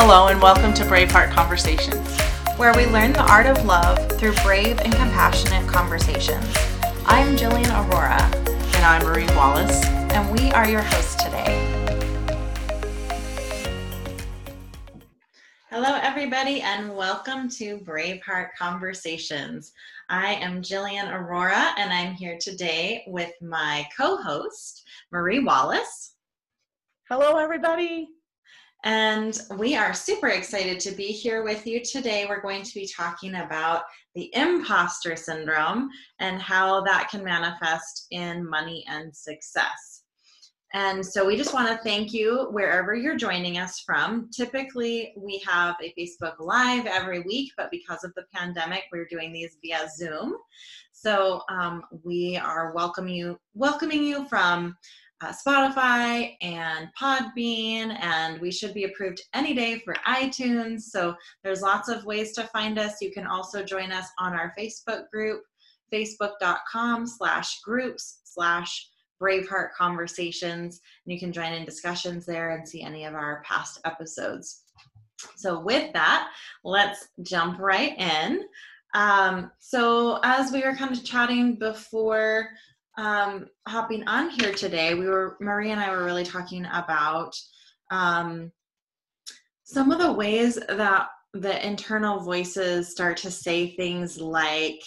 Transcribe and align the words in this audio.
Hello, 0.00 0.28
and 0.28 0.40
welcome 0.40 0.72
to 0.74 0.84
Braveheart 0.84 1.32
Conversations, 1.32 2.20
where 2.56 2.72
we 2.72 2.86
learn 2.86 3.12
the 3.12 3.28
art 3.28 3.46
of 3.46 3.64
love 3.64 3.98
through 4.12 4.32
brave 4.44 4.78
and 4.78 4.94
compassionate 4.94 5.68
conversations. 5.68 6.46
I'm 7.04 7.36
Jillian 7.36 7.68
Aurora. 7.74 8.22
And 8.76 8.84
I'm 8.84 9.02
Marie 9.02 9.26
Wallace. 9.34 9.84
And 9.86 10.30
we 10.30 10.52
are 10.52 10.68
your 10.68 10.82
hosts 10.82 11.16
today. 11.16 11.50
Hello, 15.68 15.98
everybody, 16.00 16.62
and 16.62 16.94
welcome 16.94 17.48
to 17.56 17.78
Braveheart 17.78 18.50
Conversations. 18.56 19.72
I 20.08 20.34
am 20.34 20.62
Jillian 20.62 21.12
Aurora, 21.12 21.74
and 21.76 21.92
I'm 21.92 22.14
here 22.14 22.38
today 22.40 23.02
with 23.08 23.32
my 23.42 23.84
co 23.96 24.16
host, 24.16 24.86
Marie 25.10 25.42
Wallace. 25.42 26.14
Hello, 27.08 27.36
everybody. 27.36 28.10
And 28.84 29.40
we 29.56 29.74
are 29.74 29.92
super 29.92 30.28
excited 30.28 30.78
to 30.80 30.92
be 30.92 31.06
here 31.06 31.42
with 31.42 31.66
you 31.66 31.84
today. 31.84 32.26
We're 32.28 32.40
going 32.40 32.62
to 32.62 32.74
be 32.74 32.86
talking 32.86 33.34
about 33.34 33.82
the 34.14 34.30
imposter 34.34 35.16
syndrome 35.16 35.90
and 36.20 36.40
how 36.40 36.82
that 36.82 37.08
can 37.10 37.24
manifest 37.24 38.06
in 38.12 38.48
money 38.48 38.84
and 38.88 39.14
success. 39.14 40.02
And 40.74 41.04
so 41.04 41.26
we 41.26 41.36
just 41.36 41.54
want 41.54 41.68
to 41.68 41.82
thank 41.82 42.12
you 42.12 42.48
wherever 42.50 42.94
you're 42.94 43.16
joining 43.16 43.58
us 43.58 43.80
from. 43.80 44.30
Typically, 44.30 45.14
we 45.16 45.42
have 45.46 45.76
a 45.82 45.94
Facebook 45.98 46.34
Live 46.38 46.86
every 46.86 47.20
week, 47.20 47.52
but 47.56 47.70
because 47.70 48.04
of 48.04 48.12
the 48.14 48.26
pandemic, 48.34 48.84
we're 48.92 49.06
doing 49.06 49.32
these 49.32 49.56
via 49.62 49.88
Zoom. 49.96 50.36
So 50.92 51.40
um, 51.48 51.82
we 52.04 52.36
are 52.36 52.74
welcome 52.74 53.08
you, 53.08 53.40
welcoming 53.54 54.04
you 54.04 54.28
from 54.28 54.76
uh, 55.20 55.32
Spotify 55.32 56.36
and 56.42 56.88
Podbean, 57.00 57.96
and 58.00 58.40
we 58.40 58.52
should 58.52 58.74
be 58.74 58.84
approved 58.84 59.20
any 59.34 59.54
day 59.54 59.80
for 59.80 59.94
iTunes. 60.06 60.82
So 60.82 61.14
there's 61.42 61.62
lots 61.62 61.88
of 61.88 62.04
ways 62.04 62.32
to 62.34 62.44
find 62.44 62.78
us. 62.78 63.00
You 63.00 63.10
can 63.10 63.26
also 63.26 63.62
join 63.62 63.90
us 63.90 64.06
on 64.18 64.32
our 64.32 64.52
Facebook 64.58 65.10
group, 65.10 65.42
facebook.com 65.92 67.06
slash 67.06 67.60
groups 67.62 68.20
slash 68.24 68.88
Braveheart 69.20 69.72
Conversations. 69.76 70.80
And 71.04 71.12
you 71.12 71.18
can 71.18 71.32
join 71.32 71.52
in 71.52 71.64
discussions 71.64 72.24
there 72.24 72.50
and 72.50 72.68
see 72.68 72.82
any 72.82 73.04
of 73.04 73.14
our 73.14 73.42
past 73.44 73.80
episodes. 73.84 74.62
So, 75.36 75.58
with 75.58 75.92
that, 75.94 76.30
let's 76.62 77.08
jump 77.22 77.58
right 77.58 77.98
in. 77.98 78.44
Um, 78.94 79.50
so, 79.58 80.20
as 80.22 80.52
we 80.52 80.62
were 80.62 80.76
kind 80.76 80.92
of 80.92 81.04
chatting 81.04 81.56
before 81.56 82.50
um, 82.98 83.46
hopping 83.68 84.06
on 84.08 84.28
here 84.30 84.52
today, 84.52 84.94
we 84.94 85.06
were 85.06 85.36
Marie 85.40 85.70
and 85.70 85.80
I 85.80 85.90
were 85.90 86.04
really 86.04 86.24
talking 86.24 86.66
about 86.72 87.32
um, 87.92 88.50
some 89.62 89.92
of 89.92 90.00
the 90.00 90.12
ways 90.12 90.58
that 90.68 91.08
the 91.32 91.64
internal 91.64 92.18
voices 92.20 92.90
start 92.90 93.16
to 93.18 93.30
say 93.30 93.76
things 93.76 94.20
like, 94.20 94.82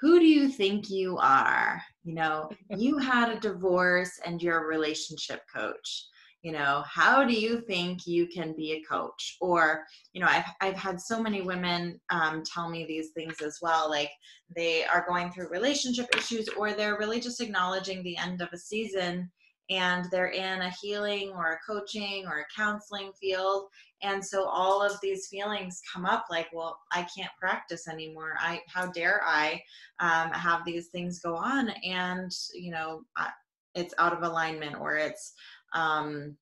"Who 0.00 0.20
do 0.20 0.26
you 0.26 0.48
think 0.48 0.90
you 0.90 1.16
are?" 1.16 1.82
You 2.04 2.14
know, 2.14 2.50
you 2.76 2.98
had 2.98 3.30
a 3.30 3.40
divorce 3.40 4.20
and 4.26 4.42
you're 4.42 4.62
a 4.62 4.66
relationship 4.66 5.40
coach 5.52 6.04
you 6.44 6.52
know 6.52 6.84
how 6.86 7.24
do 7.24 7.32
you 7.32 7.60
think 7.62 8.06
you 8.06 8.26
can 8.26 8.54
be 8.54 8.72
a 8.72 8.82
coach? 8.82 9.36
Or 9.40 9.84
you 10.12 10.20
know 10.20 10.28
i've, 10.28 10.44
I've 10.60 10.76
had 10.76 11.00
so 11.00 11.20
many 11.20 11.40
women 11.40 12.00
um, 12.10 12.42
tell 12.44 12.68
me 12.68 12.84
these 12.84 13.10
things 13.10 13.40
as 13.40 13.58
well 13.62 13.90
like 13.90 14.10
they 14.54 14.84
are 14.84 15.04
going 15.08 15.32
through 15.32 15.48
relationship 15.48 16.06
issues 16.16 16.48
or 16.50 16.72
they're 16.72 16.98
really 16.98 17.20
just 17.20 17.40
acknowledging 17.40 18.02
the 18.02 18.16
end 18.18 18.42
of 18.42 18.48
a 18.52 18.58
season 18.58 19.30
and 19.70 20.06
they're 20.10 20.28
in 20.28 20.60
a 20.60 20.74
healing 20.82 21.32
or 21.34 21.52
a 21.52 21.72
coaching 21.72 22.26
or 22.26 22.40
a 22.40 22.54
counseling 22.54 23.12
field. 23.18 23.68
And 24.02 24.22
so 24.22 24.44
all 24.44 24.82
of 24.82 25.00
these 25.00 25.28
feelings 25.28 25.80
come 25.90 26.04
up 26.04 26.26
like 26.30 26.48
well 26.52 26.78
i 26.92 27.06
can't 27.16 27.30
practice 27.40 27.88
anymore. 27.88 28.34
I 28.38 28.60
how 28.68 28.90
dare 28.92 29.22
i 29.24 29.60
um, 30.00 30.30
have 30.32 30.64
these 30.64 30.88
things 30.88 31.20
go 31.20 31.34
on? 31.34 31.70
And 31.84 32.30
you 32.52 32.70
know 32.70 33.02
I, 33.16 33.30
it's 33.74 33.94
out 33.98 34.12
of 34.12 34.22
alignment 34.22 34.76
or 34.76 34.96
it's 34.96 35.32
um, 35.74 36.36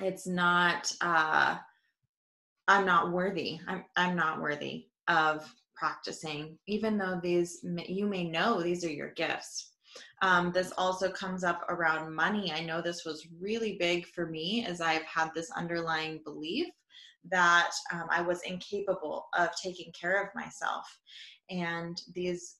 it's 0.00 0.26
not 0.26 0.92
uh, 1.00 1.56
i'm 2.68 2.86
not 2.86 3.12
worthy. 3.12 3.58
I'm 3.66 3.84
i'm 3.96 4.16
not 4.16 4.40
worthy 4.40 4.86
of 5.08 5.52
practicing 5.74 6.58
even 6.66 6.96
though 6.96 7.20
these 7.22 7.64
you 7.86 8.06
may 8.06 8.24
know 8.24 8.62
these 8.62 8.84
are 8.84 8.90
your 8.90 9.10
gifts. 9.12 9.72
Um, 10.22 10.52
this 10.52 10.72
also 10.76 11.10
comes 11.10 11.44
up 11.44 11.64
around 11.68 12.14
money. 12.14 12.52
I 12.52 12.60
know 12.64 12.80
this 12.80 13.04
was 13.04 13.26
really 13.40 13.76
big 13.78 14.06
for 14.06 14.26
me 14.26 14.64
as 14.66 14.80
i've 14.80 15.04
had 15.04 15.30
this 15.34 15.50
underlying 15.52 16.20
belief 16.24 16.66
that 17.28 17.70
um, 17.92 18.04
i 18.10 18.22
was 18.22 18.40
incapable 18.42 19.26
of 19.36 19.48
taking 19.62 19.92
care 19.92 20.22
of 20.22 20.34
myself. 20.34 20.86
And 21.50 22.00
these 22.14 22.56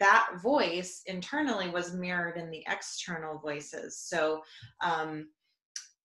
that 0.00 0.30
voice 0.42 1.02
internally 1.06 1.68
was 1.68 1.94
mirrored 1.94 2.36
in 2.36 2.50
the 2.50 2.64
external 2.68 3.38
voices. 3.38 3.98
So, 3.98 4.42
um, 4.82 5.28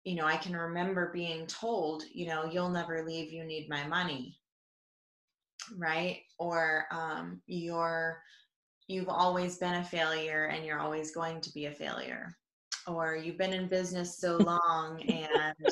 you 0.04 0.16
know, 0.16 0.26
I 0.26 0.36
can 0.36 0.54
remember 0.54 1.10
being 1.12 1.46
told, 1.46 2.02
you 2.12 2.26
know, 2.26 2.44
you'll 2.44 2.70
never 2.70 3.04
leave, 3.06 3.32
you 3.32 3.44
need 3.44 3.68
my 3.68 3.86
money. 3.86 4.38
Right. 5.76 6.20
Or 6.38 6.86
um, 6.90 7.40
you're, 7.46 8.20
you've 8.86 9.08
always 9.08 9.56
been 9.56 9.74
a 9.74 9.84
failure 9.84 10.46
and 10.46 10.64
you're 10.66 10.80
always 10.80 11.14
going 11.14 11.40
to 11.40 11.52
be 11.52 11.66
a 11.66 11.72
failure. 11.72 12.36
Or 12.86 13.16
you've 13.16 13.38
been 13.38 13.54
in 13.54 13.68
business 13.68 14.18
so 14.18 14.36
long 14.40 15.02
and 15.02 15.66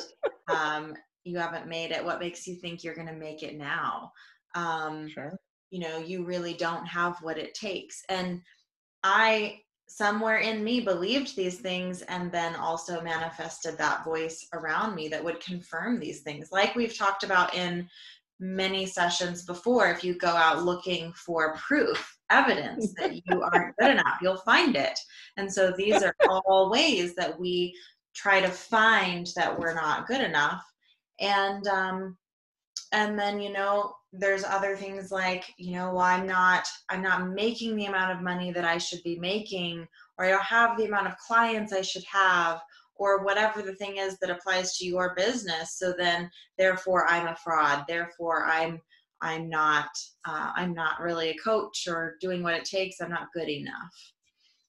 um, 0.47 0.95
you 1.23 1.37
haven't 1.37 1.67
made 1.67 1.91
it. 1.91 2.03
What 2.03 2.19
makes 2.19 2.47
you 2.47 2.55
think 2.55 2.83
you're 2.83 2.95
going 2.95 3.07
to 3.07 3.13
make 3.13 3.43
it 3.43 3.55
now? 3.55 4.11
Um, 4.55 5.07
sure 5.09 5.37
you 5.73 5.79
know 5.79 5.97
you 5.97 6.23
really 6.23 6.53
don't 6.53 6.85
have 6.85 7.17
what 7.21 7.39
it 7.39 7.55
takes. 7.55 8.03
And 8.07 8.41
i 9.03 9.59
somewhere 9.89 10.37
in 10.37 10.63
me 10.63 10.79
believed 10.79 11.35
these 11.35 11.59
things 11.59 12.01
and 12.03 12.31
then 12.31 12.55
also 12.55 13.01
manifested 13.01 13.77
that 13.77 14.03
voice 14.05 14.47
around 14.53 14.95
me 14.95 15.07
that 15.07 15.23
would 15.23 15.39
confirm 15.39 15.99
these 15.99 16.21
things. 16.21 16.49
Like 16.51 16.75
we've 16.75 16.97
talked 16.97 17.23
about 17.23 17.53
in 17.55 17.87
many 18.39 18.85
sessions 18.85 19.45
before 19.45 19.89
if 19.89 20.03
you 20.03 20.15
go 20.15 20.29
out 20.29 20.63
looking 20.63 21.11
for 21.13 21.55
proof 21.55 22.17
evidence 22.29 22.93
that 22.97 23.13
you 23.13 23.41
aren't 23.41 23.75
good 23.77 23.91
enough 23.97 24.19
you'll 24.21 24.37
find 24.37 24.75
it. 24.75 24.97
And 25.37 25.51
so 25.51 25.71
these 25.71 26.01
are 26.03 26.15
all 26.45 26.71
ways 26.71 27.15
that 27.15 27.39
we 27.39 27.75
try 28.15 28.41
to 28.41 28.49
find 28.49 29.27
that 29.35 29.57
we're 29.57 29.75
not 29.75 30.07
good 30.07 30.21
enough. 30.21 30.63
And 31.19 31.67
um 31.67 32.17
and 32.91 33.17
then 33.17 33.41
you 33.41 33.51
know 33.51 33.93
there's 34.15 34.43
other 34.43 34.77
things 34.77 35.11
like 35.11 35.43
you 35.57 35.73
know 35.73 35.91
well 35.91 36.01
i'm 36.01 36.27
not 36.27 36.67
i'm 36.89 37.01
not 37.01 37.29
making 37.29 37.75
the 37.75 37.85
amount 37.85 38.15
of 38.15 38.23
money 38.23 38.51
that 38.51 38.63
i 38.63 38.77
should 38.77 39.01
be 39.01 39.17
making 39.17 39.87
or 40.17 40.25
i 40.25 40.29
don't 40.29 40.43
have 40.43 40.77
the 40.77 40.85
amount 40.85 41.07
of 41.07 41.17
clients 41.17 41.73
i 41.73 41.81
should 41.81 42.03
have 42.03 42.61
or 42.95 43.23
whatever 43.23 43.61
the 43.61 43.75
thing 43.75 43.97
is 43.97 44.17
that 44.19 44.29
applies 44.29 44.77
to 44.77 44.85
your 44.85 45.13
business. 45.15 45.77
So 45.77 45.93
then 45.97 46.29
therefore 46.57 47.07
i'm 47.09 47.27
a 47.27 47.35
fraud. 47.43 47.85
Therefore 47.87 48.45
i'm 48.45 48.79
i'm 49.21 49.49
not 49.49 49.89
uh, 50.25 50.51
i'm 50.55 50.73
not 50.73 51.01
really 51.01 51.29
a 51.29 51.37
coach 51.37 51.87
or 51.87 52.15
doing 52.21 52.43
what 52.43 52.55
it 52.55 52.65
takes. 52.65 53.01
I'm 53.01 53.09
not 53.09 53.33
good 53.33 53.49
enough. 53.49 53.93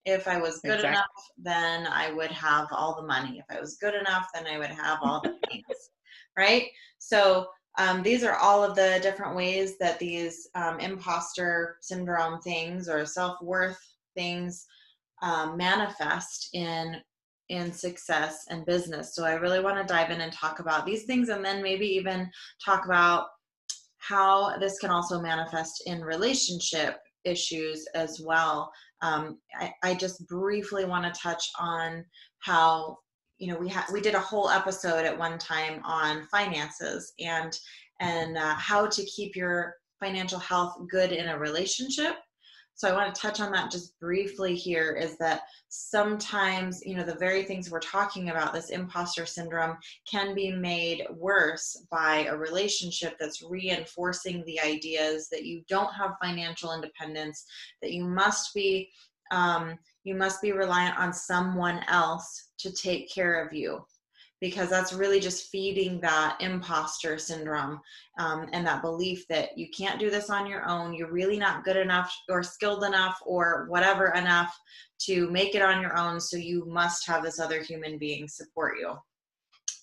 If 0.04 0.28
i 0.28 0.38
was 0.38 0.60
good 0.60 0.74
exactly. 0.74 0.90
enough 0.90 1.06
then 1.38 1.86
i 1.86 2.12
would 2.12 2.32
have 2.32 2.68
all 2.72 2.96
the 2.96 3.06
money. 3.06 3.42
If 3.46 3.56
i 3.56 3.60
was 3.60 3.76
good 3.76 3.94
enough 3.94 4.28
then 4.34 4.46
i 4.46 4.58
would 4.58 4.70
have 4.70 4.98
all 5.02 5.20
the 5.22 5.36
things 5.48 5.64
right? 6.36 6.66
So 6.98 7.46
um, 7.78 8.02
these 8.02 8.22
are 8.22 8.36
all 8.36 8.62
of 8.62 8.76
the 8.76 8.98
different 9.02 9.34
ways 9.34 9.76
that 9.78 9.98
these 9.98 10.48
um, 10.54 10.78
imposter 10.80 11.76
syndrome 11.80 12.40
things 12.40 12.88
or 12.88 13.04
self-worth 13.04 13.78
things 14.14 14.66
um, 15.22 15.56
manifest 15.56 16.50
in 16.52 16.96
in 17.50 17.70
success 17.72 18.46
and 18.48 18.64
business. 18.64 19.14
So 19.14 19.24
i 19.24 19.34
really 19.34 19.60
want 19.60 19.76
to 19.76 19.92
dive 19.92 20.10
in 20.10 20.22
and 20.22 20.32
talk 20.32 20.60
about 20.60 20.86
these 20.86 21.04
things 21.04 21.28
and 21.28 21.44
then 21.44 21.62
maybe 21.62 21.86
even 21.86 22.30
talk 22.64 22.86
about 22.86 23.26
how 23.98 24.56
this 24.58 24.78
can 24.78 24.90
also 24.90 25.20
manifest 25.20 25.82
in 25.86 26.00
relationship 26.00 26.96
issues 27.24 27.86
as 27.94 28.20
well. 28.24 28.72
Um, 29.02 29.38
I, 29.58 29.72
I 29.82 29.94
just 29.94 30.26
briefly 30.26 30.84
want 30.84 31.04
to 31.04 31.20
touch 31.20 31.46
on 31.58 32.04
how 32.40 32.98
you 33.38 33.48
know 33.48 33.58
we 33.58 33.68
had 33.68 33.84
we 33.92 34.00
did 34.00 34.14
a 34.14 34.20
whole 34.20 34.48
episode 34.48 35.04
at 35.04 35.18
one 35.18 35.38
time 35.38 35.80
on 35.84 36.26
finances 36.30 37.12
and 37.18 37.58
and 38.00 38.36
uh, 38.36 38.54
how 38.54 38.86
to 38.86 39.04
keep 39.04 39.36
your 39.36 39.76
financial 40.00 40.38
health 40.38 40.76
good 40.90 41.12
in 41.12 41.28
a 41.28 41.38
relationship. 41.38 42.16
So 42.76 42.88
i 42.88 42.92
want 42.92 43.14
to 43.14 43.20
touch 43.20 43.40
on 43.40 43.52
that 43.52 43.70
just 43.70 43.98
briefly 44.00 44.56
here 44.56 44.92
is 45.00 45.16
that 45.18 45.42
sometimes 45.68 46.80
you 46.84 46.96
know 46.96 47.04
the 47.04 47.14
very 47.14 47.44
things 47.44 47.70
we're 47.70 47.78
talking 47.78 48.30
about 48.30 48.52
this 48.52 48.70
imposter 48.70 49.24
syndrome 49.26 49.76
can 50.10 50.34
be 50.34 50.50
made 50.50 51.06
worse 51.12 51.86
by 51.90 52.24
a 52.24 52.36
relationship 52.36 53.14
that's 53.20 53.42
reinforcing 53.48 54.42
the 54.44 54.60
ideas 54.60 55.28
that 55.30 55.44
you 55.44 55.62
don't 55.68 55.94
have 55.94 56.18
financial 56.20 56.74
independence 56.74 57.44
that 57.80 57.92
you 57.92 58.04
must 58.04 58.52
be 58.54 58.90
um, 59.30 59.78
you 60.04 60.14
must 60.14 60.40
be 60.40 60.52
reliant 60.52 60.98
on 60.98 61.12
someone 61.12 61.80
else 61.88 62.50
to 62.58 62.72
take 62.72 63.12
care 63.12 63.44
of 63.44 63.52
you 63.52 63.84
because 64.40 64.68
that's 64.68 64.92
really 64.92 65.20
just 65.20 65.48
feeding 65.50 65.98
that 66.00 66.36
imposter 66.40 67.16
syndrome 67.16 67.80
um, 68.18 68.46
and 68.52 68.66
that 68.66 68.82
belief 68.82 69.26
that 69.28 69.56
you 69.56 69.68
can't 69.74 69.98
do 69.98 70.10
this 70.10 70.28
on 70.28 70.46
your 70.46 70.68
own. 70.68 70.92
You're 70.92 71.10
really 71.10 71.38
not 71.38 71.64
good 71.64 71.78
enough 71.78 72.14
or 72.28 72.42
skilled 72.42 72.84
enough 72.84 73.18
or 73.24 73.64
whatever 73.70 74.08
enough 74.08 74.54
to 75.06 75.30
make 75.30 75.54
it 75.54 75.62
on 75.62 75.80
your 75.80 75.96
own. 75.96 76.20
So 76.20 76.36
you 76.36 76.66
must 76.66 77.06
have 77.06 77.22
this 77.22 77.40
other 77.40 77.62
human 77.62 77.96
being 77.96 78.28
support 78.28 78.74
you. 78.78 78.94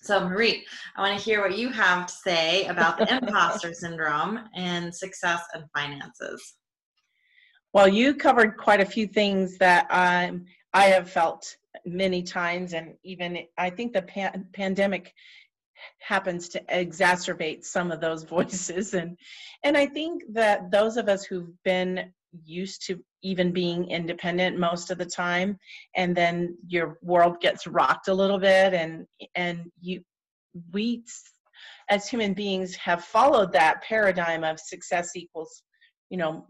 So, 0.02 0.28
Marie, 0.28 0.64
I 0.96 1.00
want 1.00 1.18
to 1.18 1.24
hear 1.24 1.40
what 1.40 1.58
you 1.58 1.70
have 1.70 2.06
to 2.06 2.12
say 2.12 2.66
about 2.66 2.98
the 2.98 3.16
imposter 3.22 3.72
syndrome 3.72 4.40
and 4.54 4.94
success 4.94 5.42
and 5.54 5.64
finances. 5.76 6.54
Well, 7.72 7.88
you 7.88 8.14
covered 8.14 8.56
quite 8.56 8.80
a 8.80 8.86
few 8.86 9.06
things 9.06 9.58
that 9.58 9.86
um, 9.90 10.44
I 10.74 10.86
have 10.86 11.10
felt 11.10 11.56
many 11.86 12.22
times, 12.22 12.74
and 12.74 12.94
even 13.02 13.38
I 13.56 13.70
think 13.70 13.92
the 13.92 14.02
pan- 14.02 14.46
pandemic 14.52 15.14
happens 15.98 16.48
to 16.50 16.62
exacerbate 16.70 17.64
some 17.64 17.90
of 17.90 18.00
those 18.00 18.24
voices. 18.36 18.94
And 18.94 19.16
and 19.64 19.76
i 19.76 19.86
think 19.86 20.22
that 20.32 20.70
those 20.70 20.96
of 20.96 21.08
us 21.08 21.24
who've 21.24 21.62
been 21.64 22.12
used 22.44 22.86
to 22.86 23.02
even 23.22 23.52
being 23.52 23.90
independent 23.90 24.58
most 24.58 24.90
of 24.90 24.98
the 24.98 25.06
time 25.06 25.58
and 25.96 26.16
then 26.16 26.56
your 26.66 26.98
world 27.02 27.40
gets 27.40 27.66
rocked 27.66 28.08
a 28.08 28.14
little 28.14 28.38
bit 28.38 28.72
and 28.72 29.06
and 29.34 29.70
you 29.80 30.00
we 30.72 31.02
as 31.90 32.08
human 32.08 32.32
beings 32.32 32.74
have 32.76 33.04
followed 33.04 33.52
that 33.52 33.82
paradigm 33.82 34.44
of 34.44 34.58
success 34.58 35.14
equals 35.14 35.62
you 36.08 36.16
know 36.16 36.46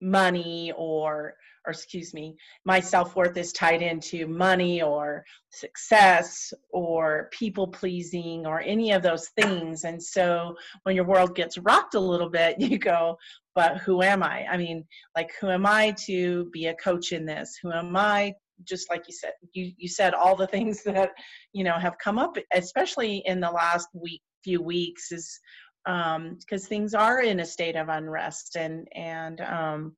money 0.00 0.72
or 0.76 1.34
or 1.66 1.72
excuse 1.72 2.12
me, 2.12 2.36
my 2.64 2.80
self 2.80 3.16
worth 3.16 3.36
is 3.36 3.52
tied 3.52 3.82
into 3.82 4.26
money 4.26 4.82
or 4.82 5.24
success 5.50 6.52
or 6.70 7.28
people 7.32 7.66
pleasing 7.66 8.46
or 8.46 8.60
any 8.60 8.92
of 8.92 9.02
those 9.02 9.28
things. 9.30 9.84
And 9.84 10.02
so 10.02 10.56
when 10.82 10.94
your 10.94 11.06
world 11.06 11.34
gets 11.34 11.58
rocked 11.58 11.94
a 11.94 12.00
little 12.00 12.28
bit, 12.28 12.56
you 12.60 12.78
go, 12.78 13.16
but 13.54 13.78
who 13.78 14.02
am 14.02 14.22
I? 14.22 14.46
I 14.46 14.56
mean, 14.56 14.84
like, 15.16 15.32
who 15.40 15.48
am 15.48 15.64
I 15.66 15.94
to 16.06 16.50
be 16.52 16.66
a 16.66 16.74
coach 16.74 17.12
in 17.12 17.24
this? 17.24 17.58
Who 17.62 17.72
am 17.72 17.96
I? 17.96 18.34
Just 18.64 18.90
like 18.90 19.04
you 19.08 19.14
said, 19.14 19.32
you, 19.52 19.72
you 19.76 19.88
said 19.88 20.14
all 20.14 20.36
the 20.36 20.46
things 20.54 20.82
that, 20.84 21.10
you 21.52 21.64
know, 21.64 21.78
have 21.78 21.98
come 21.98 22.18
up, 22.18 22.36
especially 22.52 23.22
in 23.26 23.40
the 23.40 23.50
last 23.50 23.88
week, 23.94 24.22
few 24.42 24.60
weeks 24.60 25.10
is 25.10 25.40
um 25.86 26.36
because 26.40 26.66
things 26.66 26.94
are 26.94 27.20
in 27.20 27.40
a 27.40 27.46
state 27.46 27.76
of 27.76 27.88
unrest 27.88 28.56
and 28.56 28.88
and 28.94 29.40
um 29.40 29.96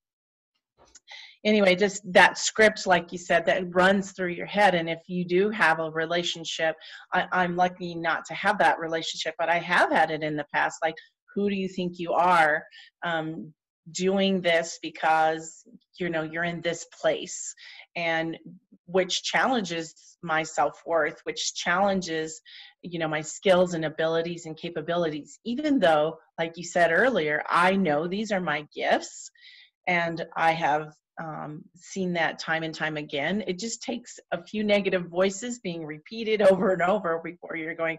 anyway, 1.47 1.77
just 1.77 2.03
that 2.13 2.37
script, 2.37 2.87
like 2.87 3.13
you 3.13 3.19
said, 3.19 3.47
that 3.47 3.75
runs 3.75 4.13
through 4.13 4.31
your 4.31 4.47
head. 4.47 4.75
And 4.75 4.91
if 4.91 4.99
you 5.07 5.25
do 5.25 5.49
have 5.51 5.79
a 5.79 5.91
relationship, 5.91 6.75
I, 7.13 7.45
am 7.45 7.57
lucky 7.57 7.95
not 7.95 8.25
to 8.27 8.35
have 8.35 8.59
that 8.59 8.81
relationship, 8.81 9.35
but 9.39 9.49
I 9.49 9.59
have 9.59 9.91
had 9.93 10.11
it 10.11 10.23
in 10.23 10.37
the 10.37 10.47
past. 10.53 10.79
Like, 10.83 10.97
who 11.35 11.49
do 11.49 11.55
you 11.55 11.69
think 11.69 11.99
you 11.99 12.13
are? 12.13 12.63
Um, 13.05 13.55
doing 13.93 14.41
this 14.41 14.81
because 14.83 15.63
you 16.01 16.11
know 16.11 16.23
you're 16.23 16.43
in 16.43 16.61
this 16.61 16.87
place 17.01 17.55
and 17.95 18.37
which 18.87 19.23
challenges 19.23 20.17
my 20.23 20.43
self-worth 20.43 21.21
which 21.25 21.55
challenges 21.55 22.41
you 22.83 22.99
know 22.99 23.09
my 23.09 23.21
skills 23.21 23.75
and 23.75 23.85
abilities 23.85 24.47
and 24.47 24.57
capabilities 24.57 25.39
even 25.45 25.79
though 25.79 26.17
like 26.39 26.53
you 26.57 26.65
said 26.65 26.91
earlier 26.91 27.43
i 27.49 27.75
know 27.77 28.07
these 28.07 28.33
are 28.33 28.41
my 28.41 28.67
gifts 28.75 29.31
and 29.87 30.25
i 30.37 30.53
have 30.53 30.93
um, 31.23 31.63
seen 31.75 32.13
that 32.15 32.39
time 32.39 32.63
and 32.63 32.75
time 32.75 32.97
again. 32.97 33.43
It 33.47 33.59
just 33.59 33.83
takes 33.83 34.19
a 34.33 34.43
few 34.43 34.63
negative 34.63 35.07
voices 35.07 35.59
being 35.61 35.85
repeated 35.85 36.43
over 36.51 36.73
and 36.73 36.83
over 36.83 37.21
before 37.25 37.57
you're 37.57 37.75
going, 37.75 37.99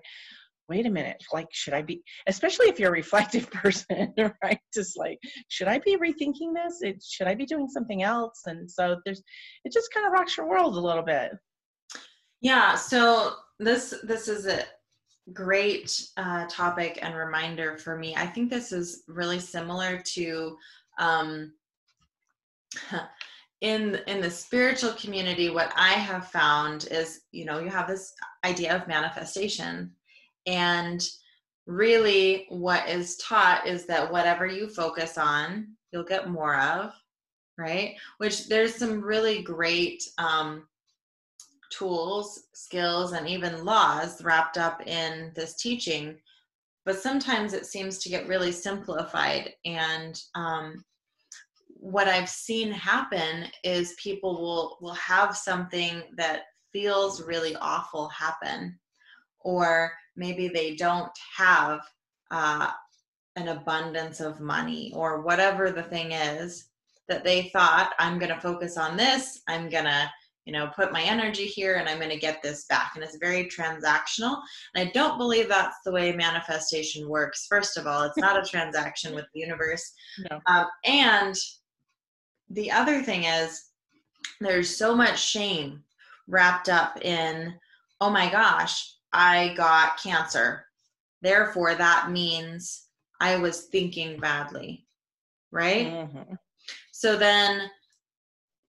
wait 0.70 0.86
a 0.86 0.90
minute, 0.90 1.24
like, 1.34 1.48
should 1.52 1.74
I 1.74 1.82
be, 1.82 2.02
especially 2.28 2.68
if 2.68 2.80
you're 2.80 2.90
a 2.90 2.94
reflective 2.94 3.50
person, 3.52 4.14
right? 4.44 4.60
Just 4.74 4.98
like, 4.98 5.20
should 5.48 5.68
I 5.68 5.80
be 5.80 5.98
rethinking 5.98 6.54
this? 6.54 6.82
It, 6.82 7.04
should 7.04 7.28
I 7.28 7.36
be 7.36 7.46
doing 7.46 7.68
something 7.68 8.04
else? 8.04 8.42
And 8.46 8.70
so 8.70 8.98
there's, 9.06 9.22
it 9.64 9.72
just 9.72 9.94
kind 9.94 10.06
of 10.06 10.14
rocks 10.14 10.38
your 10.38 10.50
world 10.50 10.76
a 10.76 10.80
little 10.80 11.04
bit. 11.04 11.32
Yeah. 12.42 12.76
So 12.76 13.34
this, 13.60 13.94
this 14.04 14.28
is 14.28 14.46
a, 14.46 14.64
great 15.34 16.08
uh, 16.16 16.46
topic 16.50 17.00
and 17.02 17.14
reminder 17.14 17.78
for 17.78 17.98
me. 17.98 18.16
I 18.16 18.26
think 18.26 18.50
this 18.50 18.72
is 18.72 19.04
really 19.10 19.40
similar 19.40 20.02
to 20.14 20.58
um, 21.00 21.52
in 23.62 24.00
in 24.08 24.22
the 24.22 24.30
spiritual 24.30 24.92
community 24.94 25.50
what 25.50 25.74
i 25.76 25.90
have 25.94 26.28
found 26.28 26.88
is 26.92 27.22
you 27.32 27.44
know 27.44 27.60
you 27.60 27.70
have 27.70 27.88
this 27.88 28.14
idea 28.46 28.76
of 28.76 28.88
manifestation 28.88 29.92
and 30.48 31.08
really 31.68 32.48
what 32.50 32.88
is 32.90 33.18
taught 33.18 33.68
is 33.68 33.86
that 33.86 34.12
whatever 34.12 34.48
you 34.48 34.68
focus 34.68 35.18
on 35.18 35.68
you'll 35.92 36.04
get 36.04 36.30
more 36.30 36.60
of 36.60 36.94
right? 37.58 37.96
Which 38.20 38.48
there's 38.48 38.76
some 38.76 39.02
really 39.02 39.42
great 39.42 40.04
um, 40.18 40.68
tools 41.72 42.44
skills 42.54 43.12
and 43.12 43.28
even 43.28 43.66
laws 43.66 44.24
wrapped 44.24 44.58
up 44.58 44.86
in 44.88 45.32
this 45.36 45.56
teaching. 45.56 46.18
But 46.86 47.00
sometimes 47.00 47.54
it 47.54 47.66
seems 47.66 47.98
to 48.00 48.10
get 48.10 48.28
really 48.28 48.52
simplified. 48.52 49.52
And 49.66 50.20
um, 50.36 50.86
what 51.68 52.08
I've 52.08 52.30
seen 52.30 52.72
happen 52.72 53.46
is 53.64 53.96
people 54.02 54.40
will 54.40 54.78
will 54.82 54.94
have 54.94 55.36
something 55.36 56.04
that 56.16 56.44
feels 56.72 57.24
really 57.24 57.56
awful 57.58 58.08
happen, 58.10 58.80
or 59.42 59.92
maybe 60.18 60.48
they 60.48 60.76
don't 60.76 61.12
have 61.36 61.80
uh, 62.32 62.72
an 63.36 63.50
abundance 63.50 64.20
of 64.20 64.40
money, 64.40 64.92
or 64.96 65.22
whatever 65.22 65.72
the 65.72 65.84
thing 65.84 66.12
is 66.12 66.70
that 67.08 67.24
they 67.24 67.50
thought 67.54 67.94
I'm 68.00 68.20
going 68.20 68.34
to 68.34 68.42
focus 68.42 68.78
on 68.78 68.98
this. 68.98 69.42
I'm 69.48 69.70
going 69.70 69.86
to 69.86 70.12
you 70.48 70.54
know 70.54 70.72
put 70.76 70.94
my 70.94 71.04
energy 71.04 71.46
here 71.46 71.76
and 71.76 71.90
i'm 71.90 71.98
going 71.98 72.10
to 72.10 72.18
get 72.18 72.42
this 72.42 72.66
back 72.66 72.94
and 72.96 73.04
it's 73.04 73.18
very 73.18 73.46
transactional 73.46 74.42
and 74.74 74.88
i 74.88 74.92
don't 74.94 75.18
believe 75.18 75.50
that's 75.50 75.76
the 75.86 75.92
way 75.92 76.14
manifestation 76.14 77.08
works 77.08 77.46
first 77.50 77.78
of 77.78 77.86
all 77.86 78.04
it's 78.04 78.18
not 78.18 78.42
a 78.42 78.50
transaction 78.50 79.14
with 79.14 79.26
the 79.34 79.42
universe 79.42 79.92
no. 80.32 80.40
um, 80.48 80.66
and 80.86 81.36
the 82.52 82.72
other 82.72 83.04
thing 83.04 83.26
is 83.26 83.66
there's 84.40 84.74
so 84.74 84.96
much 84.96 85.20
shame 85.20 85.84
wrapped 86.30 86.70
up 86.70 86.98
in 87.04 87.54
oh 88.00 88.10
my 88.10 88.32
gosh 88.32 88.94
i 89.14 89.54
got 89.56 90.02
cancer. 90.02 90.66
Therefore 91.22 91.76
that 91.76 92.12
means 92.12 92.88
i 93.20 93.36
was 93.38 93.64
thinking 93.66 94.20
badly 94.20 94.86
right? 95.52 95.88
Mm-hmm. 95.88 96.34
so 96.92 97.16
then 97.16 97.70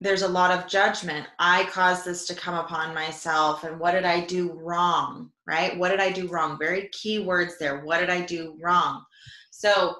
there's 0.01 0.23
a 0.23 0.29
lot 0.29 0.53
of 0.53 0.69
judgment. 0.69 1.27
I 1.41 1.65
caused 1.65 2.05
this 2.05 2.25
to 2.29 2.35
come 2.35 2.55
upon 2.55 2.95
myself 2.95 3.65
and 3.65 3.81
what 3.81 3.93
did 3.93 4.05
i 4.05 4.21
do 4.25 4.53
wrong 4.53 5.31
right? 5.47 5.77
What 5.77 5.89
did 5.89 6.01
i 6.01 6.13
do 6.13 6.29
wrong? 6.29 6.59
Very 6.59 6.89
key 6.93 7.21
words 7.21 7.59
there. 7.59 7.81
What 7.85 7.99
did 7.99 8.11
i 8.11 8.21
do 8.21 8.57
wrong? 8.61 9.05
So 9.51 9.97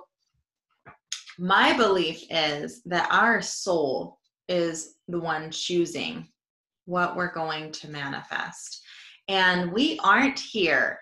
my 1.39 1.77
belief 1.77 2.23
is 2.31 2.83
that 2.85 3.09
our 3.11 3.41
soul 3.41 4.19
is 4.49 4.97
the 5.09 5.21
one 5.21 5.51
choosing 5.51 6.29
what 6.85 7.17
we're 7.17 7.33
going 7.33 7.73
to 7.73 7.89
manifest. 7.89 8.83
And 9.29 9.73
we 9.73 9.99
aren't 10.03 10.39
here. 10.39 10.99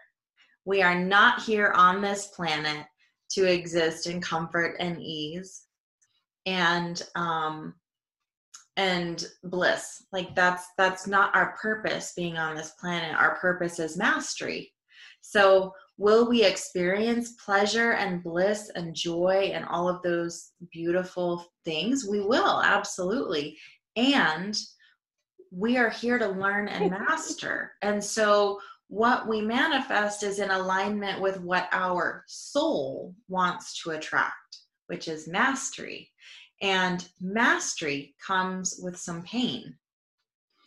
We 0.65 0.83
are 0.83 0.99
not 0.99 1.43
here 1.43 1.73
on 1.77 2.01
this 2.01 2.29
planet 2.29 2.87
to 3.31 3.45
exist 3.45 4.07
in 4.07 4.21
comfort 4.21 4.77
and 4.81 5.01
ease 5.01 5.63
and 6.47 7.03
um 7.17 7.75
and 8.77 9.27
bliss 9.43 10.05
like 10.13 10.33
that's 10.37 10.65
that's 10.79 11.09
not 11.09 11.35
our 11.35 11.57
purpose 11.61 12.13
being 12.15 12.37
on 12.37 12.55
this 12.55 12.73
planet 12.79 13.17
our 13.17 13.37
purpose 13.41 13.81
is 13.81 13.97
mastery 13.97 14.73
so 15.29 15.73
will 15.99 16.29
we 16.29 16.45
experience 16.45 17.33
pleasure 17.45 17.93
and 17.95 18.23
bliss 18.23 18.71
and 18.77 18.95
joy 18.95 19.51
and 19.53 19.65
all 19.65 19.89
of 19.89 20.01
those 20.03 20.53
beautiful 20.71 21.45
things? 21.65 22.07
We 22.09 22.21
will, 22.21 22.63
absolutely. 22.63 23.59
And 23.97 24.57
we 25.51 25.77
are 25.77 25.91
here 25.91 26.19
to 26.19 26.29
learn 26.29 26.69
and 26.69 26.91
master. 26.91 27.73
And 27.83 28.03
so, 28.03 28.61
what 28.89 29.27
we 29.27 29.41
manifest 29.41 30.23
is 30.23 30.39
in 30.39 30.51
alignment 30.51 31.21
with 31.21 31.41
what 31.41 31.69
our 31.73 32.25
soul 32.29 33.15
wants 33.29 33.83
to 33.83 33.91
attract, 33.91 34.59
which 34.87 35.09
is 35.09 35.27
mastery. 35.27 36.11
And 36.63 37.07
mastery 37.21 38.15
comes 38.25 38.79
with 38.83 38.97
some 38.97 39.23
pain. 39.23 39.77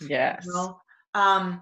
Yes. 0.01 0.45
Well, 0.45 0.81
um, 1.13 1.61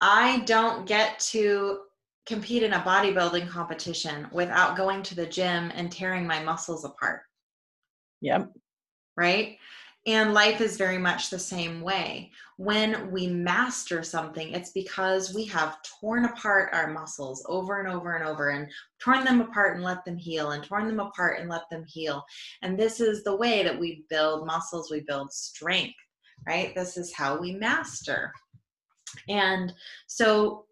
I 0.00 0.40
don't 0.40 0.86
get 0.86 1.20
to 1.30 1.80
compete 2.26 2.62
in 2.62 2.72
a 2.72 2.80
bodybuilding 2.80 3.48
competition 3.48 4.26
without 4.32 4.76
going 4.76 5.02
to 5.04 5.14
the 5.14 5.26
gym 5.26 5.72
and 5.74 5.90
tearing 5.90 6.26
my 6.26 6.42
muscles 6.42 6.84
apart. 6.84 7.22
Yep. 8.20 8.52
Right? 9.16 9.58
And 10.06 10.34
life 10.34 10.60
is 10.60 10.76
very 10.76 10.98
much 10.98 11.30
the 11.30 11.38
same 11.38 11.80
way. 11.80 12.32
When 12.62 13.10
we 13.10 13.26
master 13.26 14.04
something, 14.04 14.52
it's 14.52 14.70
because 14.70 15.34
we 15.34 15.44
have 15.46 15.82
torn 15.82 16.26
apart 16.26 16.70
our 16.72 16.92
muscles 16.92 17.44
over 17.48 17.80
and 17.80 17.92
over 17.92 18.14
and 18.14 18.24
over 18.24 18.50
and 18.50 18.70
torn 19.00 19.24
them 19.24 19.40
apart 19.40 19.74
and 19.74 19.82
let 19.82 20.04
them 20.04 20.16
heal 20.16 20.52
and 20.52 20.62
torn 20.62 20.86
them 20.86 21.00
apart 21.00 21.40
and 21.40 21.50
let 21.50 21.68
them 21.72 21.84
heal. 21.88 22.22
And 22.62 22.78
this 22.78 23.00
is 23.00 23.24
the 23.24 23.34
way 23.34 23.64
that 23.64 23.76
we 23.76 24.04
build 24.08 24.46
muscles, 24.46 24.92
we 24.92 25.00
build 25.00 25.32
strength, 25.32 25.96
right? 26.46 26.72
This 26.76 26.96
is 26.96 27.12
how 27.12 27.36
we 27.36 27.50
master. 27.52 28.30
And 29.28 29.72
so 30.06 30.66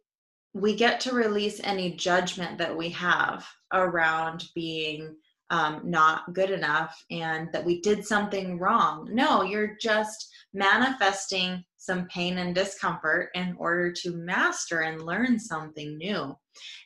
we 0.55 0.77
get 0.77 1.01
to 1.01 1.13
release 1.13 1.61
any 1.65 1.97
judgment 1.97 2.57
that 2.59 2.77
we 2.77 2.91
have 2.91 3.45
around 3.73 4.45
being 4.55 5.17
um, 5.51 5.81
not 5.83 6.35
good 6.35 6.51
enough 6.51 7.05
and 7.11 7.53
that 7.53 7.65
we 7.65 7.81
did 7.81 8.07
something 8.07 8.61
wrong. 8.61 9.09
No, 9.11 9.43
you're 9.43 9.77
just 9.81 10.31
manifesting 10.55 11.65
some 11.81 12.07
pain 12.09 12.37
and 12.39 12.55
discomfort 12.55 13.31
in 13.35 13.57
order 13.59 13.91
to 13.91 14.15
master 14.15 14.81
and 14.81 15.03
learn 15.03 15.39
something 15.39 15.97
new. 15.97 16.37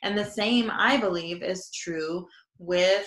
And 0.03 0.17
the 0.17 0.23
same, 0.23 0.71
I 0.71 0.95
believe, 0.95 1.43
is 1.43 1.69
true 1.71 2.25
with 2.59 3.05